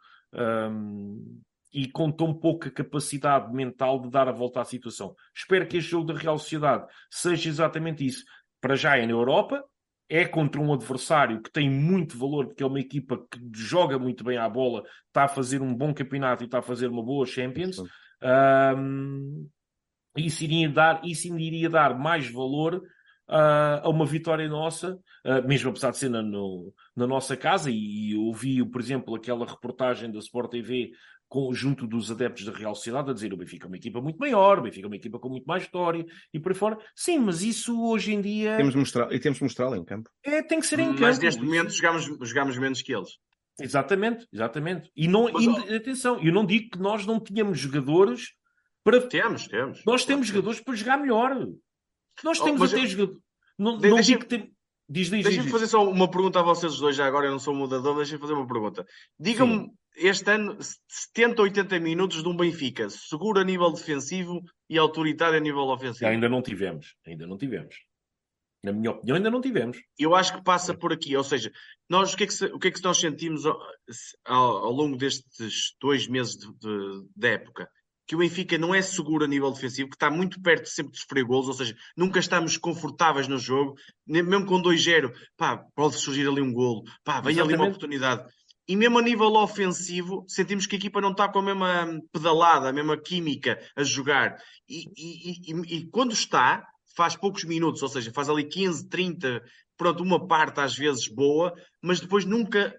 [1.74, 5.16] e com tão pouca capacidade mental de dar a volta à situação.
[5.36, 8.24] Espero que este jogo da Real Sociedade seja exatamente isso.
[8.62, 9.64] Para já é na Europa,
[10.09, 14.24] é contra um adversário que tem muito valor, porque é uma equipa que joga muito
[14.26, 17.26] bem à bola, está a fazer um bom campeonato e está a fazer uma boa
[17.26, 17.78] Champions.
[18.78, 19.47] Um,
[20.18, 22.82] isso, iria dar, isso iria dar mais valor
[23.32, 27.71] uh, a uma vitória nossa, uh, mesmo apesar de ser na, no, na nossa casa.
[27.71, 30.91] E, eu vi, por exemplo, aquela reportagem da Sport TV
[31.29, 34.59] conjunto dos adeptos da Real Sociedade a dizer o Benfica é uma equipa muito maior,
[34.59, 36.77] o Benfica é uma equipa com muito mais história e por aí fora.
[36.93, 38.57] Sim, mas isso hoje em dia.
[38.57, 40.09] Temos mostrar, e temos que mostrá-lo em campo.
[40.25, 41.05] É, tem que ser em mas campo.
[41.07, 43.11] Mas neste momento jogamos, jogamos menos que eles.
[43.61, 44.91] Exatamente, exatamente.
[44.93, 48.34] E não, Mas, e, atenção, eu não digo que nós não tínhamos jogadores
[48.84, 48.99] para.
[48.99, 49.86] Temos, temos.
[49.86, 51.47] Nós temos jogadores para jogar melhor.
[52.24, 53.22] Nós Oh, temos mas até eu- jogadores.
[53.57, 54.53] Não, De- não deixa- digo que tem.
[54.89, 55.24] Diz, diz.
[55.24, 55.51] Deixem-me diz.
[55.51, 58.34] fazer só uma pergunta a vocês dois, já agora eu não sou mudador, deixem-me fazer
[58.34, 58.86] uma pergunta.
[59.20, 60.57] Digam-me, este ano,
[60.88, 66.09] 70, 80 minutos de um Benfica, seguro a nível defensivo e autoritário a nível ofensivo.
[66.09, 66.95] Ainda não tivemos.
[67.07, 67.76] Ainda não tivemos.
[68.64, 69.78] Na minha opinião, ainda não tivemos.
[69.97, 71.51] Eu acho que passa por aqui, ou seja,
[71.89, 73.59] nós, o, que é que, se- o que é que nós sentimos ao,
[74.26, 77.68] ao- ao longo destes dois meses de, de- de época?
[78.12, 80.99] Que o Benfica não é seguro a nível defensivo, que está muito perto sempre de
[80.99, 85.95] sofrer golos, ou seja, nunca estamos confortáveis no jogo, nem- mesmo com 2-0, pá, pode
[85.95, 87.70] surgir ali um golo, pá, vem ali uma Exatamente.
[87.70, 88.30] oportunidade.
[88.68, 92.68] E mesmo a nível ofensivo, sentimos que a equipa não está com a mesma pedalada,
[92.68, 94.36] a mesma química a jogar.
[94.68, 99.41] E, e- e- e quando está, faz poucos minutos, ou seja, faz ali 15, 30,
[99.78, 102.76] pronto, uma parte às vezes boa, mas depois nunca,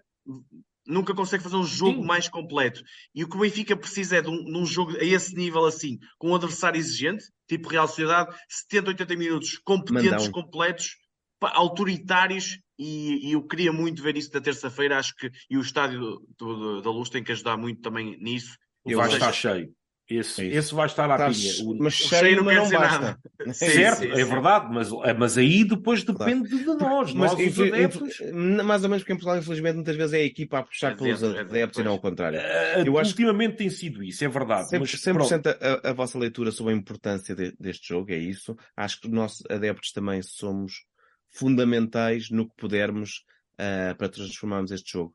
[0.93, 2.07] nunca consegue fazer um jogo Sim.
[2.07, 2.83] mais completo.
[3.15, 5.65] E o que o Benfica precisa é de um, de um jogo a esse nível
[5.65, 10.31] assim, com um adversário exigente, tipo Real Sociedade, 70, 80 minutos competentes, Mandão.
[10.31, 10.97] completos,
[11.41, 16.01] autoritários, e, e eu queria muito ver isso da terça-feira, acho que, e o estádio
[16.01, 18.57] do- do- da Luz tem que ajudar muito também nisso.
[18.85, 19.73] Eu vai estar cheio.
[20.19, 21.61] Esse, É esse vai estar à Estás-.
[21.61, 22.79] O- mas o cheio não não basta.
[23.01, 23.19] nada.
[23.47, 24.31] É certo, é sim.
[24.31, 24.89] verdade, mas,
[25.19, 28.21] mas aí depois depende de nós, Mas nós os infel- adeptos.
[28.65, 30.95] mais ou menos porque em Portugal, infelizmente, muitas vezes é a equipa a puxar É
[30.95, 32.39] pelos é adeptos dentro, e não ao contrário.
[32.39, 34.69] Uh, Eu acho- Ultimamente tem sido isso, é verdade.
[34.71, 35.49] 100%, mas 100% pronto.
[35.85, 38.57] a, a vossa leitura sobre a importância de- deste jogo, é isso.
[38.77, 40.85] Acho que nós adeptos também somos
[41.31, 43.25] fundamentais no que pudermos
[43.59, 45.15] ah, para transformarmos este jogo.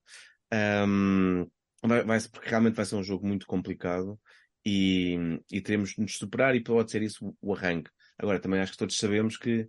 [0.52, 1.46] Ahm,
[1.84, 4.20] vai, vai- porque realmente vai ser um jogo muito complicado
[4.68, 7.90] e, e teremos de nos superar e pode ser isso o arranque.
[8.18, 9.68] Agora, também acho que todos sabemos que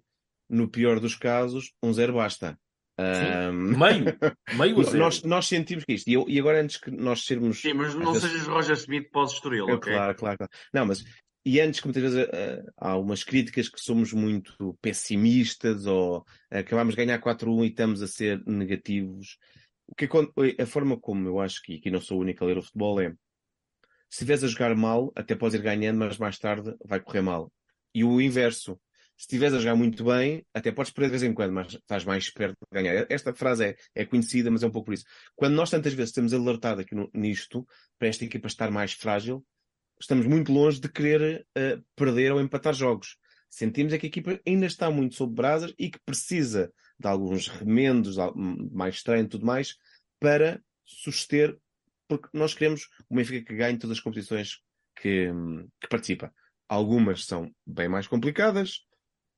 [0.51, 2.59] no pior dos casos, um zero basta.
[2.99, 4.05] Ahm, Meio,
[4.59, 4.99] meio a zero.
[4.99, 7.95] nós, nós sentimos que isto, e, eu- e agora antes que nós sermos Sim, mas
[7.95, 9.93] não vezes- sejas Roger Smith o Estoril, é, ok?
[9.93, 10.53] Claro, claro, claro.
[10.75, 11.05] Não, mas
[11.47, 16.95] e antes que muitas vezes eh, há umas críticas que somos muito pessimistas ou acabamos
[16.95, 19.39] de ganhar 4-1 e estamos a ser negativos.
[19.87, 20.09] O que
[20.61, 22.63] a forma como eu acho que, e aqui não sou o único a ler o
[22.63, 23.15] futebol é
[24.09, 27.53] se estiveres a jogar mal, até podes ir ganhando, mas mais tarde vai correr mal.
[27.95, 28.81] E o inverso.
[29.17, 32.05] Se estiveres a jogar muito bem, até podes perder de vez em quando, mas estás
[32.05, 33.05] mais perto de ganhar.
[33.11, 35.05] Esta frase é, é conhecida, mas é um pouco por isso.
[35.35, 37.67] Quando nós tantas vezes estamos alertados aqui no- nisto,
[37.99, 39.45] para esta equipa estar mais frágil,
[40.01, 43.17] estamos muito longe de querer eh, perder ou empatar jogos.
[43.51, 47.49] Sentimos é que a equipa ainda está muito sob brasas e que precisa de alguns
[47.49, 48.17] remendos,
[48.71, 49.75] mais treino e tudo mais,
[50.21, 51.59] para suster,
[52.09, 54.61] porque nós queremos o Benfica que ganhe todas as competições
[55.01, 55.31] que,
[55.81, 56.33] que participa.
[56.69, 58.81] Algumas são bem mais complicadas,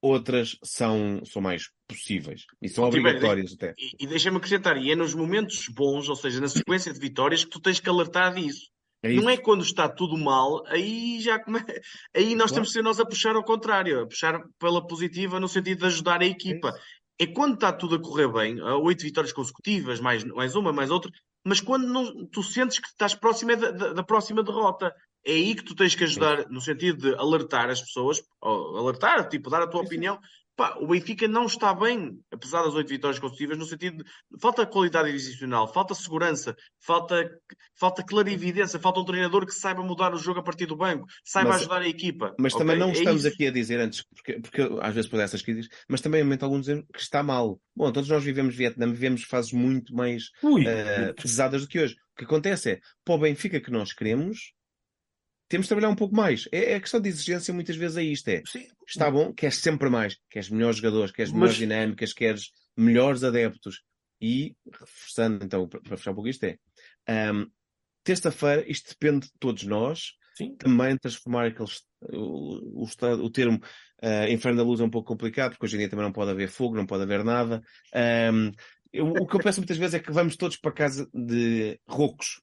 [0.02, 3.74] outras são, são mais possíveis e são Tibério, obrigatórias até.
[3.78, 7.44] E, e deixa-me acrescentar, e é nos momentos bons, ou seja, na sequência de vitórias,
[7.44, 8.68] que tu tens que alertar disso.
[9.02, 11.58] É Não é quando está tudo mal, aí já come...
[12.14, 12.54] aí nós Claro.
[12.54, 15.86] temos que ser nós a puxar ao contrário, a puxar pela positiva no sentido de
[15.86, 16.72] ajudar a equipa.
[17.18, 21.10] É quando está tudo a correr bem, oito vitórias consecutivas, mais, mais uma, mais outra,
[21.44, 24.94] mas quando não, tu sentes que estás próximo é da, da- da próxima derrota.
[25.24, 29.28] É aí que tu tens que ajudar, no sentido de alertar as pessoas, ou alertar,
[29.28, 30.18] tipo, dar a tua opinião.
[30.60, 34.66] Pá, o Benfica não está bem, apesar das oito vitórias consecutivas, no sentido de falta
[34.66, 37.30] qualidade adicional, falta segurança, falta,
[37.78, 41.48] falta clarividência, falta um treinador que saiba mudar o jogo a partir do banco, saiba
[41.48, 42.34] Mas- ajudar a equipa.
[42.38, 42.62] Mas ok?
[42.66, 43.32] também não É estamos isso.
[43.32, 46.66] aqui a dizer antes, porque, porque às vezes por essas críticas, mas também momento alguns
[46.66, 47.58] dizem que está mal.
[47.74, 51.94] Bom, todos nós vivemos Vietnã, vivemos fases muito mais Ui, eh, pesadas do que hoje.
[52.12, 54.52] O que acontece é, para o Benfica que nós queremos,
[55.50, 56.48] temos de trabalhar um pouco mais.
[56.52, 59.56] É, é a questão de exigência muitas vezes é isto, é, sim, está bom, queres
[59.56, 63.82] sempre mais, queres melhores jogadores, queres Mas- melhores dinâmicas, queres melhores adeptos.
[64.22, 66.56] E, reforçando então, para fechar um pouco isto é,
[67.08, 67.46] ahm,
[68.04, 70.54] terça-feira, isto depende de todos nós, sim.
[70.56, 71.80] também transformar aqueles,
[72.12, 73.58] o, o, o termo
[74.02, 76.30] eh, inferno da luz é um pouco complicado, porque hoje em dia também não pode
[76.30, 77.62] haver fogo, não pode haver nada.
[77.94, 78.52] Ahm,
[78.92, 82.40] eu- o que eu peço muitas vezes é que vamos todos para casa de roucos.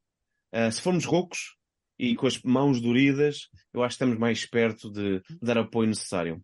[0.52, 1.57] Ah, se formos roucos
[1.98, 6.44] e com as mãos doridas, eu acho que estamos mais perto de dar apoio necessário.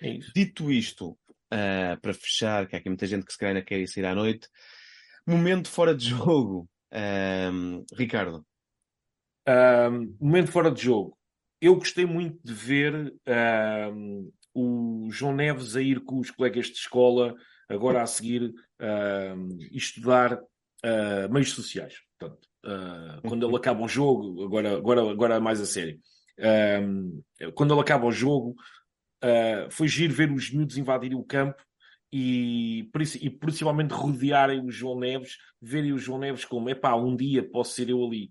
[0.00, 0.18] É.
[0.34, 1.18] Dito isto,
[1.50, 4.06] ah, para fechar, que há aqui muita gente que se calhar ainda quer ir sair
[4.06, 4.48] à noite,
[5.26, 6.68] momento fora de jogo.
[6.92, 8.44] Ahm, Ricardo,
[9.48, 11.18] Um, momento fora de jogo.
[11.60, 13.14] Eu gostei muito de ver
[13.92, 17.34] um, o João Neves a ir com os colegas de escola,
[17.68, 22.00] agora a seguir, um, estudar uh, meios sociais.
[22.18, 25.98] Portanto, uh, quando ele acaba o jogo, agora, agora, agora mais a sério,
[26.82, 27.22] um,
[27.54, 28.54] quando ele acaba o jogo,
[29.22, 31.62] uh, foi giro ver os miúdos invadirem o campo
[32.12, 32.88] e,
[33.20, 37.74] e principalmente rodearem o João Neves, verem o João Neves como, epá, um dia posso
[37.74, 38.30] ser eu ali.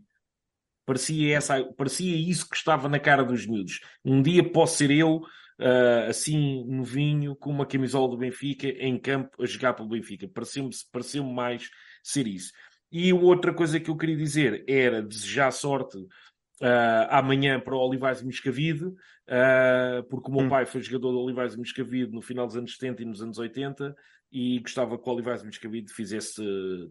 [0.85, 3.79] Parecia, essa, parecia isso que estava na cara dos miúdos.
[4.03, 9.41] Um dia posso ser eu, uh, assim, novinho, com uma camisola do Benfica, em campo,
[9.41, 10.27] a jogar pelo Benfica.
[10.27, 11.69] Pareceu-me pareceu mais
[12.03, 12.51] ser isso.
[12.91, 18.21] E outra coisa que eu queria dizer era desejar sorte uh, amanhã para o Olivais
[18.21, 20.49] Moscavide, uh, porque o meu hum.
[20.49, 23.95] pai foi jogador do Olivais Moscavide no final dos anos 70 e nos anos 80
[24.31, 26.43] e gostava que o Olivais Moscavide fizesse,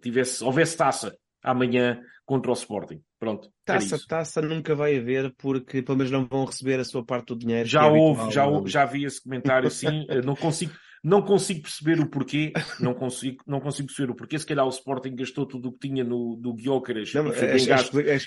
[0.03, 3.01] tivesse, houvesse taça amanhã contra o Sporting.
[3.19, 3.49] Pronto.
[3.65, 7.39] Taça, taça nunca vai haver porque pelo menos não vão receber a sua parte do
[7.39, 7.69] dinheiro.
[7.69, 10.07] Já é houve, já, houve, já vi esse comentário, sim.
[10.25, 10.73] não consigo,
[11.03, 12.53] não consigo perceber o porquê.
[12.81, 14.39] Não consigo, não consigo perceber o porquê.
[14.39, 17.13] Se calhar o Sporting gastou tudo o que tinha no, do Guiócaras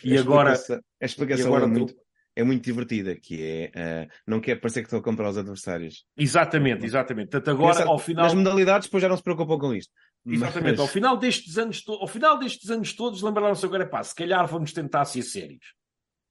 [0.04, 0.54] e, agora.
[1.02, 1.96] A explicação agora, é, muito,
[2.36, 6.06] é muito divertida, que é uh, não quer parecer que estão a comprar os adversários.
[6.18, 7.30] Exatamente, exatamente.
[7.30, 8.26] Portanto, agora, ao final.
[8.26, 9.92] Nas modalidades, depois já não se preocupam com isto.
[10.26, 10.72] Exatamente.
[10.72, 10.80] Mas...
[10.80, 11.94] Ao, final destes anos to...
[11.94, 15.74] ao final destes anos todos, lembraram-se agora, pá, se calhar vamos tentar ser sérios.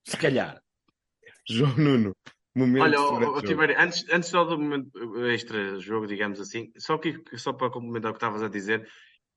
[0.06, 0.60] Se calhar.
[1.48, 2.16] João Nuno.
[2.54, 4.90] Momento Olha, oh, Tiberio, antes, antes só do momento
[5.26, 8.88] extra jogo, digamos assim, só, que, só para complementar o que estavas a dizer,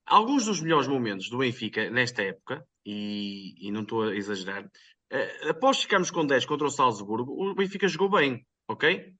[0.06, 5.50] alguns dos melhores momentos do Benfica nesta época, e, e não estou a exagerar, uh,
[5.50, 9.14] após ficarmos com 10 contra o Salzburgo, o Benfica jogou bem, ok?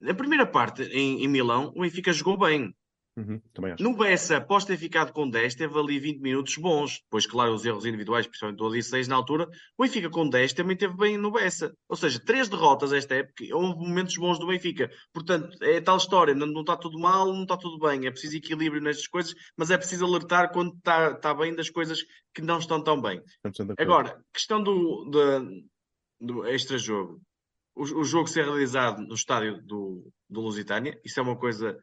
[0.00, 2.74] Na primeira parte, em, em Milão, o Benfica jogou bem.
[3.18, 3.42] Uhum,
[3.80, 7.00] no Bessa, após ter ficado com 10, teve ali 20 minutos bons.
[7.02, 9.48] Depois, claro, os erros individuais, principalmente do Odisseis na altura.
[9.76, 11.74] O Benfica com 10 também teve bem no Bessa.
[11.88, 13.44] Ou seja, três derrotas esta época.
[13.52, 14.88] Houve momentos bons do Benfica.
[15.12, 16.32] Portanto, é tal história.
[16.32, 18.06] Não, não está tudo mal, não está tudo bem.
[18.06, 22.04] É preciso equilíbrio nestas coisas, mas é preciso alertar quando está, está bem das coisas
[22.32, 23.20] que não estão tão bem.
[23.76, 25.64] Agora, questão do, do,
[26.20, 27.20] do extra-jogo.
[27.74, 31.78] O, o, jogo ser realizado no estádio do, do Lusitânia, isso é uma coisa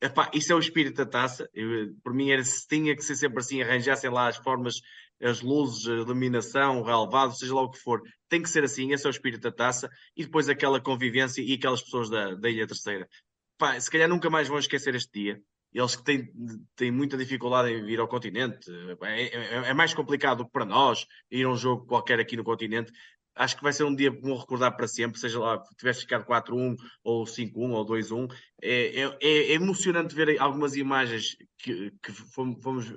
[0.00, 1.48] Epá, isso é o espírito da taça.
[1.52, 4.76] Eu, por mim era tinha que ser sempre assim, arranjassem lá as formas,
[5.20, 8.00] as luzes, a iluminação, o relevado, seja lá o que for.
[8.28, 9.88] Tem que ser assim, esse é o espírito da taça.
[10.16, 13.08] E depois aquela convivência e aquelas pessoas da, da Ilha Terceira.
[13.56, 15.42] Epá, se calhar nunca mais vão esquecer este dia.
[15.72, 16.32] Eles que têm,
[16.76, 18.70] têm muita dificuldade em vir ao continente,
[19.02, 22.90] é, é, é mais complicado para nós ir a um jogo qualquer aqui no continente
[23.38, 26.26] acho que vai ser um dia que vou recordar para sempre, seja lá, tivesse ficado
[26.26, 28.34] 4-1 ou 5-1 ou 2-1.
[28.60, 32.92] É, é, é, emocionante ver algumas imagens que, que fomos, fomos,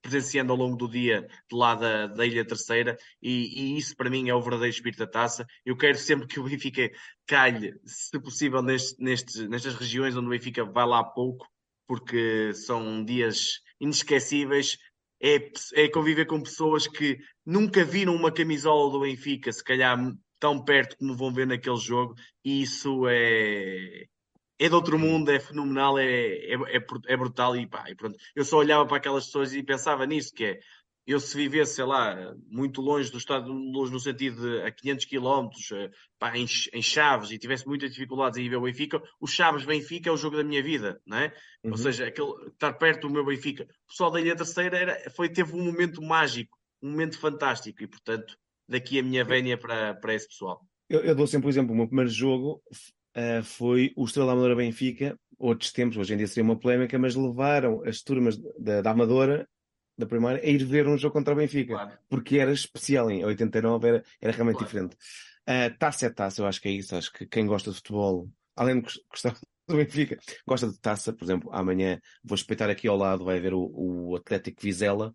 [0.00, 4.08] presenciando ao longo do dia de lá da, da Ilha Terceira e, e, isso para
[4.08, 5.46] mim é o verdadeiro espírito da taça.
[5.64, 6.90] Eu quero sempre que o Benfica
[7.26, 11.46] calhe, se possível, neste, neste, nestas regiões onde o Benfica vai lá pouco,
[11.86, 14.78] porque são dias inesquecíveis
[15.26, 19.98] é, é conviver com pessoas que nunca viram uma camisola do Benfica, se calhar
[20.38, 22.14] tão perto como vão ver naquele jogo,
[22.44, 24.04] e isso é,
[24.58, 26.56] é de outro mundo, é fenomenal, é, é,
[27.06, 27.56] é, brutal.
[27.56, 30.60] E, pá, e pronto, eu só olhava para aquelas pessoas e pensava nisso, que é
[31.06, 34.72] eu se vivesse, sei lá, muito longe do estado de luz, no sentido de a
[34.72, 35.48] 500 km,
[36.18, 40.10] pá, em, em, Chaves, e tivesse muitas dificuldades em ir ver o Benfica, o Chaves-Benfica
[40.10, 41.32] é o jogo da minha vida, não é?
[41.62, 41.70] Uhum.
[41.70, 43.62] Ou seja, aquele, estar perto do meu Benfica.
[43.62, 47.86] O pessoal da Ilha Terceira era, foi, teve um momento mágico, um momento fantástico, e
[47.86, 48.36] portanto,
[48.68, 50.60] daqui a minha vénia para, para esse pessoal.
[50.88, 52.60] Eu, eu dou sempre o exemplo, o meu primeiro jogo
[53.16, 57.14] uh, foi o Estrela Amadora Benfica, outros tempos, hoje em dia seria uma polémica, mas
[57.14, 59.48] levaram as turmas da, da Amadora
[59.96, 61.98] da primeira a ir ver um jogo contra o Benfica, claro.
[62.08, 64.66] porque era especial em 89, era, era realmente claro.
[64.66, 64.96] diferente.
[65.48, 66.94] Uh, taça é taça, eu acho que é isso.
[66.96, 69.36] Acho que quem gosta de futebol, além de gostar
[69.68, 71.12] do Benfica, gosta de taça.
[71.12, 75.14] Por exemplo, amanhã vou espreitar aqui ao lado, vai ver o, o Atlético Vizela.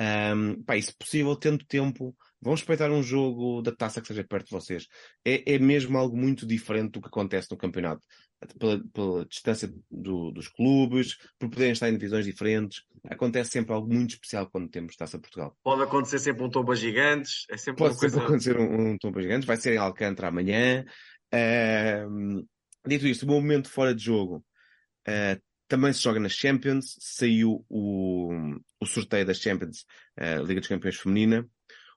[0.00, 4.22] Um, pá, e se possível, tendo tempo, vão espreitar um jogo da taça que seja
[4.22, 4.86] perto de vocês.
[5.24, 8.06] É, é mesmo algo muito diferente do que acontece no campeonato.
[8.56, 12.84] Pela, pela distância do, dos clubes, por poderem estar em divisões diferentes.
[13.04, 15.56] Acontece sempre algo muito especial quando temos Taça Portugal.
[15.62, 17.46] Pode acontecer sempre um tomba gigantes.
[17.50, 18.24] É sempre Pode sempre coisa...
[18.24, 19.44] acontecer um, um tomba gigantes.
[19.44, 20.84] Vai ser em Alcântara amanhã.
[21.34, 22.46] Uh,
[22.86, 24.44] dito isto, o meu momento fora de jogo
[25.08, 26.94] uh, também se joga nas Champions.
[27.00, 28.32] Saiu o,
[28.80, 29.84] o sorteio das Champions,
[30.16, 31.44] uh, Liga dos Campeões Feminina.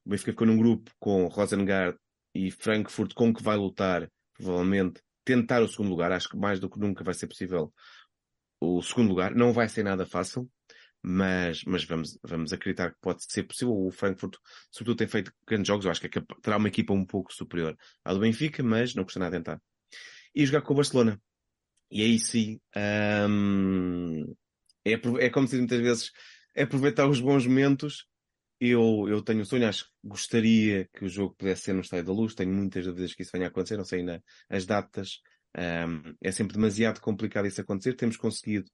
[0.03, 1.95] O Benfica ficou num grupo com Rosengard
[2.34, 6.11] e Frankfurt, com que vai lutar, provavelmente, tentar o segundo lugar.
[6.11, 7.73] Acho que mais do que nunca vai ser possível
[8.60, 9.34] o segundo lugar.
[9.35, 10.49] Não vai ser nada fácil,
[11.02, 13.73] mas, mas vamos, vamos acreditar que pode ser possível.
[13.73, 14.35] O Frankfurt,
[14.72, 15.85] sobretudo, tem feito grandes jogos.
[15.85, 19.19] Eu acho que terá uma equipa um pouco superior à do Benfica, mas não custa
[19.19, 19.61] nada tentar.
[20.34, 21.19] E jogar com o Barcelona.
[21.89, 22.60] E aí sim,
[23.30, 24.34] hum,
[24.85, 26.11] é, é como se muitas vezes
[26.56, 28.07] é aproveitar os bons momentos
[28.69, 32.05] eu, eu tenho um sonho, acho que gostaria que o jogo pudesse ser no Estádio
[32.05, 35.19] da Luz, tenho muitas dúvidas que isso venha a acontecer, não sei ainda as datas,
[35.57, 38.69] um, é sempre demasiado complicado isso acontecer, temos conseguido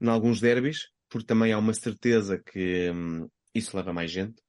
[0.00, 4.42] em alguns derbys, porque também há uma certeza que hum, isso leva mais gente.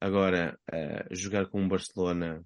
[0.00, 2.44] Agora, uh, jogar com o Barcelona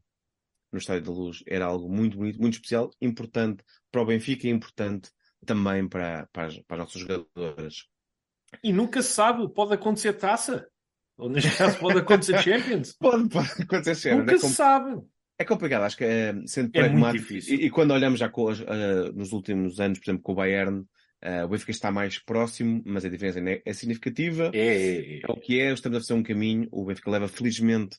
[0.71, 4.51] no Estádio da Luz era algo muito bonito, muito especial, importante para o Benfica e
[4.51, 5.11] importante
[5.47, 7.87] também para, para, as, para as nossas jogadoras.
[8.63, 10.69] E nunca se sabe, pode acontecer taça.
[11.17, 12.93] Ou neste caso pode acontecer Champions.
[12.93, 14.21] pode, pode acontecer Champions.
[14.21, 15.03] Nunca é se sabe.
[15.39, 17.33] É complicado, acho que é, sendo é pragmático.
[17.33, 20.81] E, e, quando olhamos já com, uh, nos últimos anos, por exemplo, com o Bayern,
[20.81, 24.51] uh, o Benfica está mais próximo, mas a diferença é, é significativa.
[24.55, 26.67] É, é, é, o que é, estamos a fazer um caminho.
[26.73, 27.97] O Benfica leva felizmente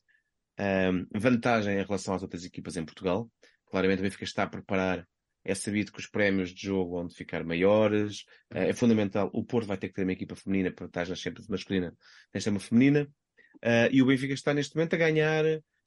[0.60, 3.30] uh, vantagem em relação às outras equipas em Portugal.
[3.70, 5.08] Claramente o Benfica está a preparar.
[5.50, 8.26] É sabido que os prémios de jogo vão ficar maiores.
[8.52, 9.30] é fundamental.
[9.34, 11.96] O Porto vai ter que ter uma equipa feminina para estar nas Champions masculina.
[12.32, 13.08] Tem uma feminina.
[13.92, 15.46] e o Benfica está neste momento a ganhar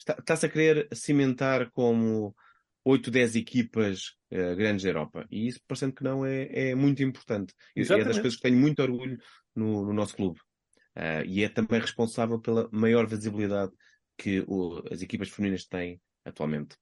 [0.08, 2.34] está-se a querer cimentar como
[2.84, 5.26] 8, 10 equipas uh, grandes da Europa.
[5.30, 7.54] E isso, parecendo que não, é, é muito importante.
[7.76, 9.18] E é das coisas que tenho muito orgulho
[9.54, 10.40] no, no nosso clube.
[10.96, 13.72] Uh, e é também responsável pela maior visibilidade
[14.16, 16.76] que o, as equipas femininas têm atualmente.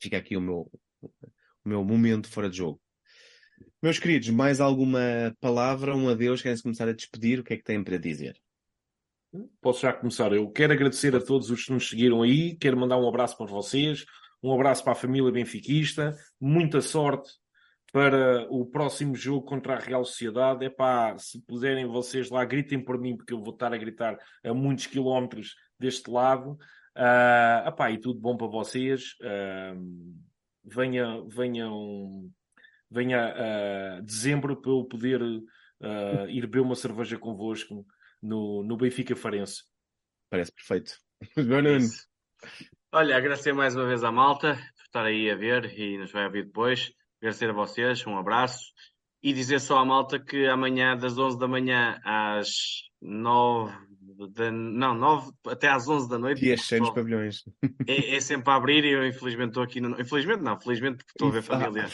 [0.00, 0.70] Fica aqui o meu,
[1.64, 2.80] meu momento fora de jogo.
[3.82, 7.40] Meus queridos, mais alguma palavra, um adeus, querem-se começar a despedir?
[7.40, 8.36] O que é que têm para dizer?
[9.60, 10.32] Posso já começar.
[10.32, 13.46] Eu quero agradecer a todos os que nos seguiram aí, quero mandar um abraço para
[13.46, 14.04] vocês,
[14.42, 17.30] um abraço para a família benfiquista, muita sorte
[17.92, 20.64] para o próximo jogo contra a Real Sociedade.
[20.64, 24.18] É pá, se puderem vocês lá, gritem por mim, porque eu vou estar a gritar
[24.44, 26.58] a muitos quilómetros deste lado.
[26.96, 29.14] Uh, epá, e tudo bom para vocês.
[29.20, 30.14] Uh,
[30.64, 32.30] venha, venham,
[32.90, 37.86] venha uh, dezembro para eu poder uh, ir beber uma cerveja convosco
[38.22, 39.62] no, no Benfica Farense.
[40.30, 40.98] Parece perfeito.
[42.92, 46.26] Olha, agradecer mais uma vez à malta por estar aí a ver e nos vai
[46.26, 46.92] ouvir depois.
[47.20, 48.72] Agradecer a vocês, um abraço.
[49.22, 52.50] E dizer só à malta que amanhã, das 11 da manhã às
[53.00, 53.74] 9
[54.28, 56.40] de, não, 9 até às 11 da noite.
[56.40, 57.44] Dias cheios de pavilhões.
[57.86, 59.80] É, é, sempre a abrir e eu infelizmente estou aqui.
[59.80, 61.86] No, infelizmente não, felizmente porque estou a ver família.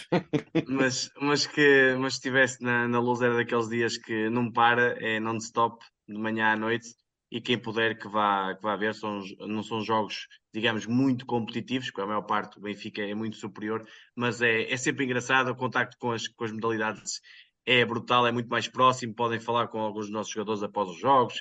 [0.69, 5.19] mas, mas que mas estivesse na, na luz era daqueles dias que não para, é
[5.19, 6.89] non-stop de manhã à noite
[7.31, 11.89] e quem puder que vá, que vá ver, são, não são jogos, digamos, muito competitivos,
[11.89, 13.87] porque a maior parte do Benfica é muito superior,
[14.17, 17.21] mas é, é sempre engraçado, o contacto com as, com as modalidades
[17.65, 20.99] é brutal, é muito mais próximo, podem falar com alguns dos nossos jogadores após os
[20.99, 21.41] jogos,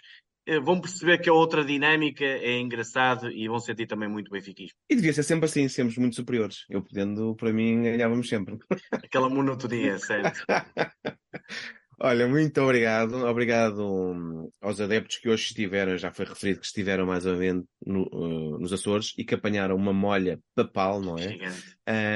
[0.63, 4.77] vão perceber que a outra dinâmica é engraçado e vão sentir também muito benfiquismo.
[4.89, 6.65] E devia ser sempre assim, sermos muito superiores.
[6.69, 8.57] Eu podendo, para mim, ganhávamos sempre.
[8.91, 10.43] Aquela monotonia, certo?
[12.01, 13.25] Olha, muito obrigado.
[13.25, 17.65] Obrigado hum, aos adeptos que hoje estiveram, já foi referido que estiveram mais ou menos
[17.85, 21.37] no, uh, nos Açores e que apanharam uma molha papal, não é?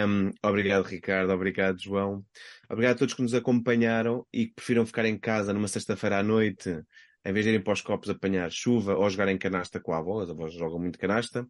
[0.07, 1.33] Um, obrigado, Ricardo.
[1.33, 2.23] Obrigado, João.
[2.69, 6.23] Obrigado a todos que nos acompanharam e que prefiram ficar em casa numa sexta-feira à
[6.23, 6.81] noite,
[7.25, 9.97] em vez de irem para os copos apanhar chuva ou jogar em canasta com a
[9.97, 10.21] avó.
[10.21, 11.47] As avós jogam muito canasta.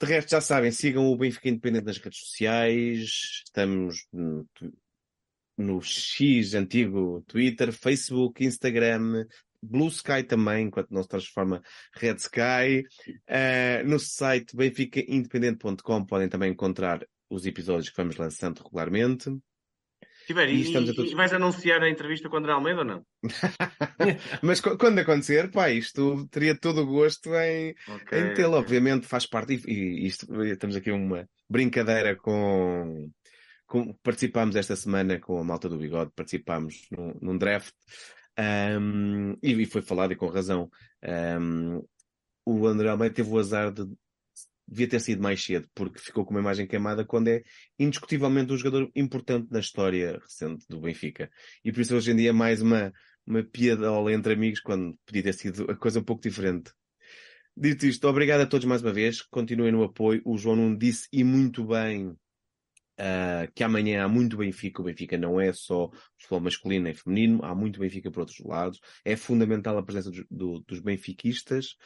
[0.00, 3.42] De resto, já sabem, sigam o Benfica Independente nas redes sociais.
[3.44, 4.06] Estamos
[5.56, 9.26] no X antigo Twitter, Facebook, Instagram,
[9.62, 11.62] Blue Sky também, enquanto não se transforma
[11.94, 12.84] Red Sky.
[13.28, 19.30] Uh, no site benficaindependente.com podem também encontrar os episódios que vamos lançando regularmente.
[20.30, 21.10] Tiver, e, e, todos...
[21.10, 23.04] e, vais anunciar a entrevista com o André Almeida ou não?
[24.40, 28.20] Mas quando acontecer, pá, isto teria todo o gosto em, okay.
[28.20, 28.56] em tê-lo.
[28.56, 33.10] Obviamente faz parte, e, isto, estamos aqui uma brincadeira com
[33.66, 37.74] com, participámos esta semana com a malta do bigode, participámos num, num draft
[38.38, 40.70] um, e, e, foi falado e com razão.
[41.40, 41.82] Um,
[42.46, 43.84] o André Almeida teve o azar de
[44.70, 47.42] devia ter sido mais cedo, porque ficou com uma imagem queimada quando é
[47.78, 51.28] indiscutivelmente um jogador importante na história recente do Benfica.
[51.64, 52.92] E por isso hoje em dia é mais uma,
[53.26, 56.72] uma piadola entre amigos quando podia ter sido a coisa um pouco diferente.
[57.56, 60.22] Dito isto, obrigado a todos mais uma vez, continuem no apoio.
[60.24, 62.16] O João não disse e muito bem
[63.00, 65.88] Uh, que amanhã há muito Benfica, o Benfica não é só
[66.18, 70.58] futebol masculino e feminino, há muito Benfica por outros lados, é fundamental a presença do,
[70.68, 71.76] dos benfiquistas.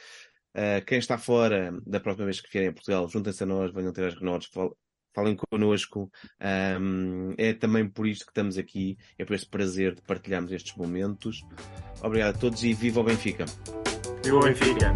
[0.54, 3.92] Uh, quem está fora da próxima vez que vierem a Portugal, juntem-se a nós, venham
[3.92, 4.48] ter as renotes,
[5.14, 6.10] falem connosco.
[6.80, 10.76] Um, é também por isto que estamos aqui, é por este prazer de partilharmos estes
[10.76, 11.42] momentos.
[12.02, 13.46] Obrigado a todos e viva o Benfica!
[14.22, 14.94] Viva o Benfica!